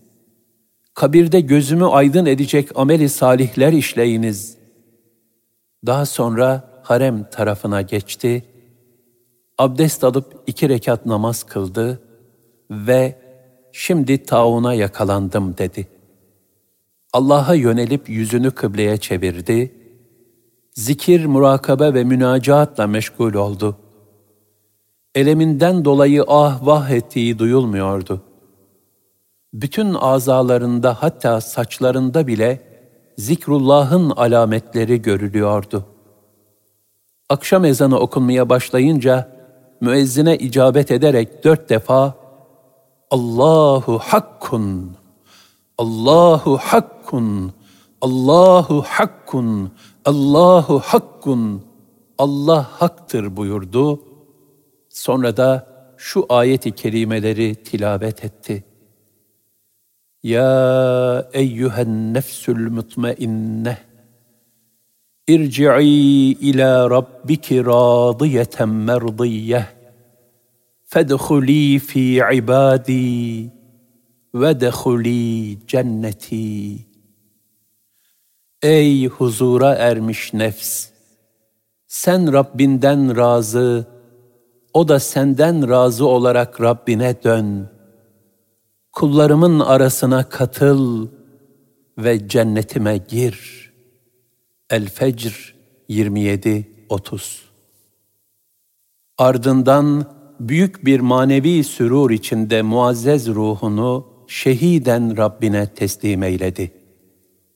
[0.94, 4.58] Kabirde gözümü aydın edecek ameli salihler işleyiniz.
[5.86, 8.46] Daha sonra harem tarafına geçti
[9.60, 12.02] abdest alıp iki rekat namaz kıldı
[12.72, 13.20] ve
[13.72, 15.88] şimdi tauna yakalandım dedi.
[17.14, 19.76] Allah'a yönelip yüzünü kıbleye çevirdi,
[20.74, 23.78] zikir, murakabe ve münacaatla meşgul oldu.
[25.16, 28.22] Eleminden dolayı ah vah ettiği duyulmuyordu.
[29.54, 32.62] Bütün azalarında hatta saçlarında bile
[33.18, 35.86] zikrullahın alametleri görülüyordu.
[37.30, 39.39] Akşam ezanı okunmaya başlayınca
[39.82, 42.16] müezzine icabet ederek dört defa
[43.12, 44.98] Allahu hakkun,
[45.78, 47.54] Allahu hakkun,
[48.02, 49.72] Allahu hakkun,
[50.06, 51.64] Allahu hakkun,
[52.18, 54.02] Allah haktır buyurdu.
[54.90, 58.64] Sonra da şu ayeti kerimeleri tilavet etti.
[60.24, 63.89] Ya eyyühen nefsül mutmainneh
[65.30, 69.68] irci'i ila rabbiki radiyeten merdiyeh
[70.92, 73.52] fedhuli fi ibadi
[74.36, 76.78] ve dehuli cenneti.
[78.62, 80.90] Ey huzura ermiş nefs!
[81.88, 83.86] Sen Rabbinden razı,
[84.74, 87.70] o da senden razı olarak Rabbine dön.
[88.94, 91.08] Kullarımın arasına katıl
[91.98, 93.59] ve cennetime gir.''
[94.70, 95.56] El-Fecr
[95.90, 96.64] 27-30
[99.18, 100.06] Ardından
[100.40, 106.72] büyük bir manevi sürur içinde muazzez ruhunu şehiden Rabbine teslim eyledi.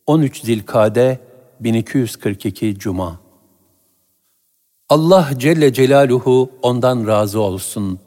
[0.06, 1.20] 13 Zilkade
[1.60, 3.20] 1242 Cuma
[4.90, 8.00] Allah Celle Celaluhu ondan razı olsun.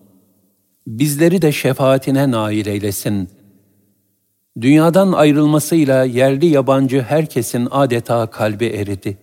[0.86, 3.35] Bizleri de şefaatine nail eylesin.
[4.60, 9.18] Dünyadan ayrılmasıyla yerli yabancı herkesin adeta kalbi eridi.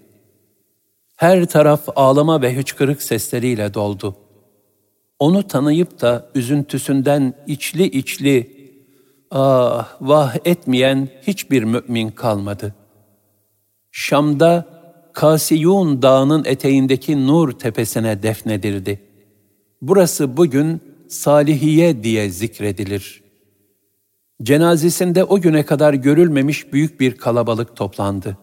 [1.15, 4.15] Her taraf ağlama ve hıçkırık sesleriyle doldu.
[5.19, 8.64] Onu tanıyıp da üzüntüsünden içli içli
[9.31, 12.76] ah vah etmeyen hiçbir mümin kalmadı.
[13.91, 14.65] Şam'da
[15.14, 18.99] Kasiyun dağının eteğindeki Nur tepesine defnedildi.
[19.81, 23.23] Burası bugün Salihiye diye zikredilir.
[24.44, 28.38] Cenazesinde o güne kadar görülmemiş büyük bir kalabalık toplandı.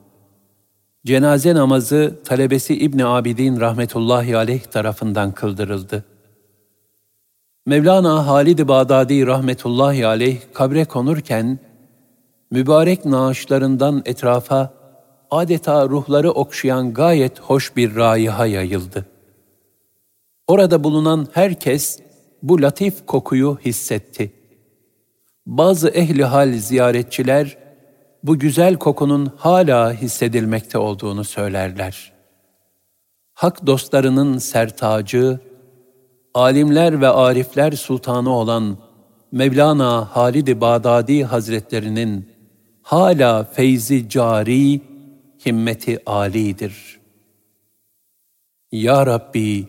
[1.06, 6.04] Cenaze namazı talebesi İbni Abidin rahmetullahi aleyh tarafından kıldırıldı.
[7.66, 11.58] Mevlana Halid-i Bağdadi rahmetullahi aleyh kabre konurken,
[12.50, 14.74] mübarek naaşlarından etrafa
[15.30, 19.06] adeta ruhları okşayan gayet hoş bir raiha yayıldı.
[20.46, 21.98] Orada bulunan herkes
[22.42, 24.39] bu latif kokuyu hissetti.
[25.46, 27.58] Bazı ehli hal ziyaretçiler
[28.22, 32.12] bu güzel kokunun hala hissedilmekte olduğunu söylerler.
[33.34, 35.40] Hak dostlarının sertacı,
[36.34, 38.78] alimler ve arifler sultanı olan
[39.32, 42.28] Mevlana Halid-i Bağdadi Hazretlerinin
[42.82, 44.80] hala feyzi cari,
[45.46, 47.00] himmeti alidir.
[48.72, 49.68] Ya Rabbi,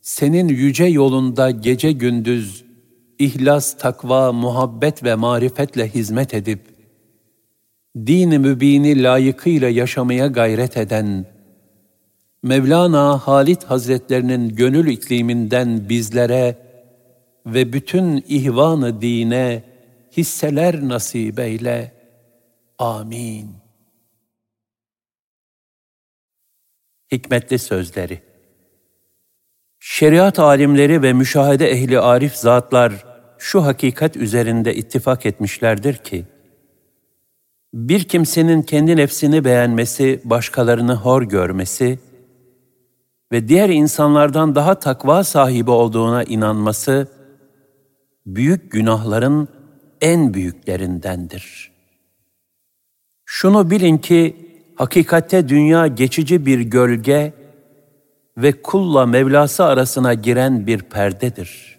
[0.00, 2.64] senin yüce yolunda gece gündüz
[3.18, 6.60] ihlas, takva, muhabbet ve marifetle hizmet edip
[7.96, 11.26] din-i mübini layıkıyla yaşamaya gayret eden
[12.42, 16.56] Mevlana Halit Hazretlerinin gönül ikliminden bizlere
[17.46, 19.62] ve bütün ihvanı dine
[20.16, 21.92] hisseler nasip eyle.
[22.78, 23.50] Amin.
[27.12, 28.20] Hikmetli Sözleri
[29.80, 33.07] Şeriat alimleri ve müşahede ehli arif zatlar
[33.38, 36.24] şu hakikat üzerinde ittifak etmişlerdir ki,
[37.74, 41.98] bir kimsenin kendi nefsini beğenmesi, başkalarını hor görmesi
[43.32, 47.08] ve diğer insanlardan daha takva sahibi olduğuna inanması,
[48.26, 49.48] büyük günahların
[50.00, 51.70] en büyüklerindendir.
[53.24, 54.36] Şunu bilin ki,
[54.76, 57.32] hakikatte dünya geçici bir gölge
[58.36, 61.77] ve kulla Mevlası arasına giren bir perdedir.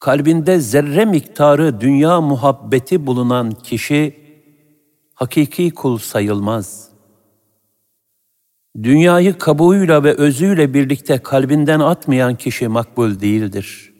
[0.00, 4.16] Kalbinde zerre miktarı dünya muhabbeti bulunan kişi
[5.14, 6.88] hakiki kul sayılmaz.
[8.82, 13.94] Dünyayı kabuğuyla ve özüyle birlikte kalbinden atmayan kişi makbul değildir.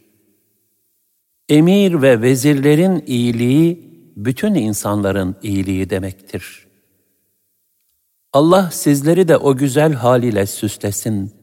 [1.49, 6.69] Emir ve vezirlerin iyiliği bütün insanların iyiliği demektir.''
[8.33, 11.38] Allah sizleri de o güzel haliyle süslesin.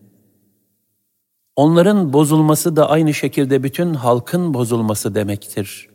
[1.56, 5.90] Onların bozulması da aynı şekilde bütün halkın bozulması demektir.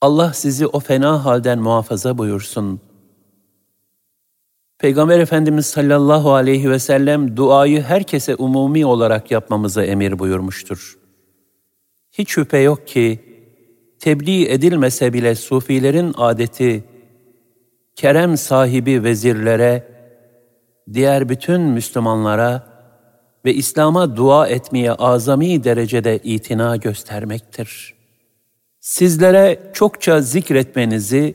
[0.00, 2.80] Allah sizi o fena halden muhafaza buyursun.
[4.78, 10.98] Peygamber Efendimiz sallallahu aleyhi ve sellem duayı herkese umumi olarak yapmamızı emir buyurmuştur.
[12.12, 13.20] Hiç şüphe yok ki
[13.98, 16.84] tebliğ edilmese bile sufilerin adeti
[17.94, 19.88] kerem sahibi vezirlere,
[20.92, 22.73] diğer bütün Müslümanlara
[23.44, 27.94] ve İslam'a dua etmeye azami derecede itina göstermektir.
[28.80, 31.34] Sizlere çokça zikretmenizi,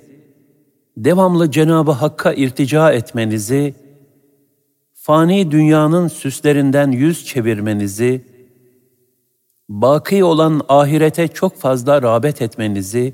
[0.98, 3.76] devamlı Cenab-ı Hakk'a irtica etmenizi,
[4.94, 8.22] fani dünyanın süslerinden yüz çevirmenizi,
[9.70, 13.14] baki olan ahirete çok fazla rağbet etmenizi,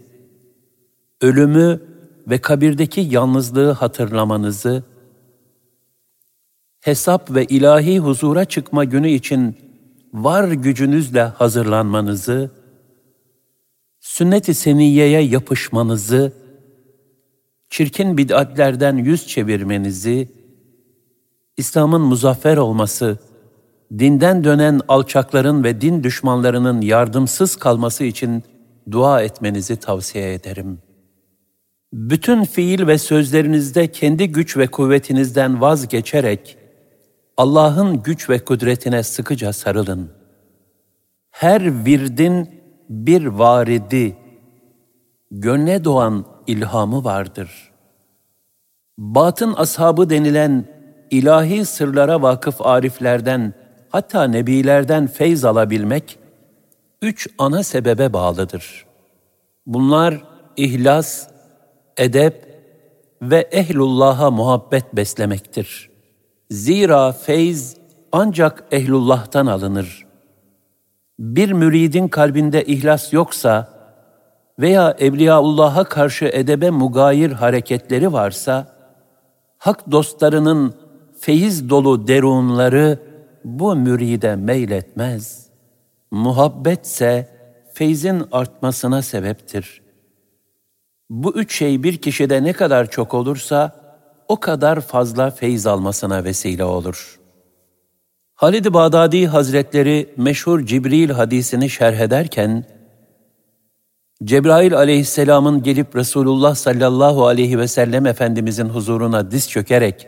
[1.21, 1.81] ölümü
[2.27, 4.83] ve kabirdeki yalnızlığı hatırlamanızı,
[6.85, 9.55] hesap ve ilahi huzura çıkma günü için
[10.13, 12.51] var gücünüzle hazırlanmanızı,
[13.99, 16.33] sünnet-i seniyeye yapışmanızı,
[17.69, 20.29] çirkin bid'atlerden yüz çevirmenizi,
[21.57, 23.19] İslam'ın muzaffer olması,
[23.99, 28.43] dinden dönen alçakların ve din düşmanlarının yardımsız kalması için
[28.91, 30.79] dua etmenizi tavsiye ederim.''
[31.93, 36.57] bütün fiil ve sözlerinizde kendi güç ve kuvvetinizden vazgeçerek
[37.37, 40.11] Allah'ın güç ve kudretine sıkıca sarılın.
[41.31, 44.15] Her virdin bir varidi,
[45.31, 47.71] gönle doğan ilhamı vardır.
[48.97, 50.65] Batın ashabı denilen
[51.11, 53.53] ilahi sırlara vakıf ariflerden,
[53.89, 56.19] hatta nebilerden feyz alabilmek,
[57.01, 58.85] üç ana sebebe bağlıdır.
[59.65, 60.23] Bunlar
[60.57, 61.27] ihlas,
[61.97, 62.61] edep
[63.21, 65.94] ve ehlullah'a muhabbet beslemektir.
[66.49, 67.77] Zira feyz
[68.11, 70.05] ancak ehlullah'tan alınır.
[71.19, 73.69] Bir müridin kalbinde ihlas yoksa
[74.59, 78.67] veya Evliyaullah'a karşı edebe mugayir hareketleri varsa,
[79.57, 80.73] hak dostlarının
[81.19, 82.99] feyiz dolu derunları
[83.43, 85.45] bu müride meyletmez.
[86.11, 87.29] Muhabbetse
[87.73, 89.81] feyzin artmasına sebeptir.
[91.09, 93.84] Bu üç şey bir kişide ne kadar çok olursa,
[94.27, 97.19] o kadar fazla feyz almasına vesile olur.
[98.35, 102.65] Halid-i Bağdadi Hazretleri meşhur Cibril hadisini şerh ederken,
[104.23, 110.07] Cebrail aleyhisselamın gelip Resulullah sallallahu aleyhi ve sellem Efendimizin huzuruna diz çökerek,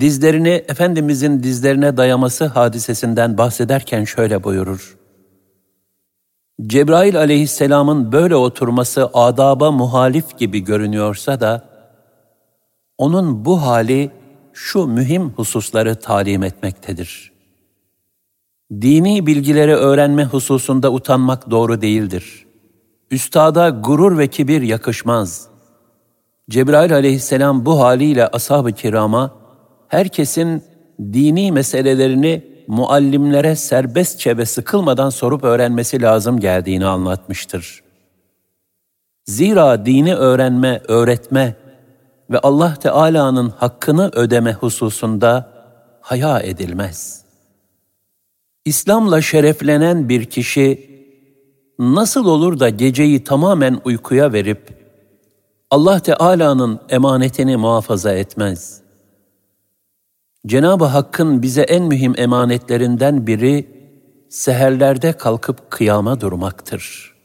[0.00, 4.96] dizlerini Efendimizin dizlerine dayaması hadisesinden bahsederken şöyle buyurur.
[6.66, 11.69] Cebrail aleyhisselamın böyle oturması adaba muhalif gibi görünüyorsa da,
[13.00, 14.10] onun bu hali
[14.52, 17.32] şu mühim hususları talim etmektedir.
[18.72, 22.46] Dini bilgileri öğrenme hususunda utanmak doğru değildir.
[23.10, 25.48] Üstada gurur ve kibir yakışmaz.
[26.50, 29.34] Cebrail aleyhisselam bu haliyle ashab-ı kirama,
[29.88, 30.62] herkesin
[31.00, 37.82] dini meselelerini muallimlere serbestçe ve sıkılmadan sorup öğrenmesi lazım geldiğini anlatmıştır.
[39.24, 41.56] Zira dini öğrenme, öğretme
[42.30, 45.52] ve Allah Teala'nın hakkını ödeme hususunda
[46.00, 47.24] haya edilmez.
[48.64, 50.90] İslam'la şereflenen bir kişi
[51.78, 54.80] nasıl olur da geceyi tamamen uykuya verip
[55.70, 58.80] Allah Teala'nın emanetini muhafaza etmez?
[60.46, 63.80] Cenab-ı Hakk'ın bize en mühim emanetlerinden biri
[64.30, 67.19] seherlerde kalkıp kıyama durmaktır.''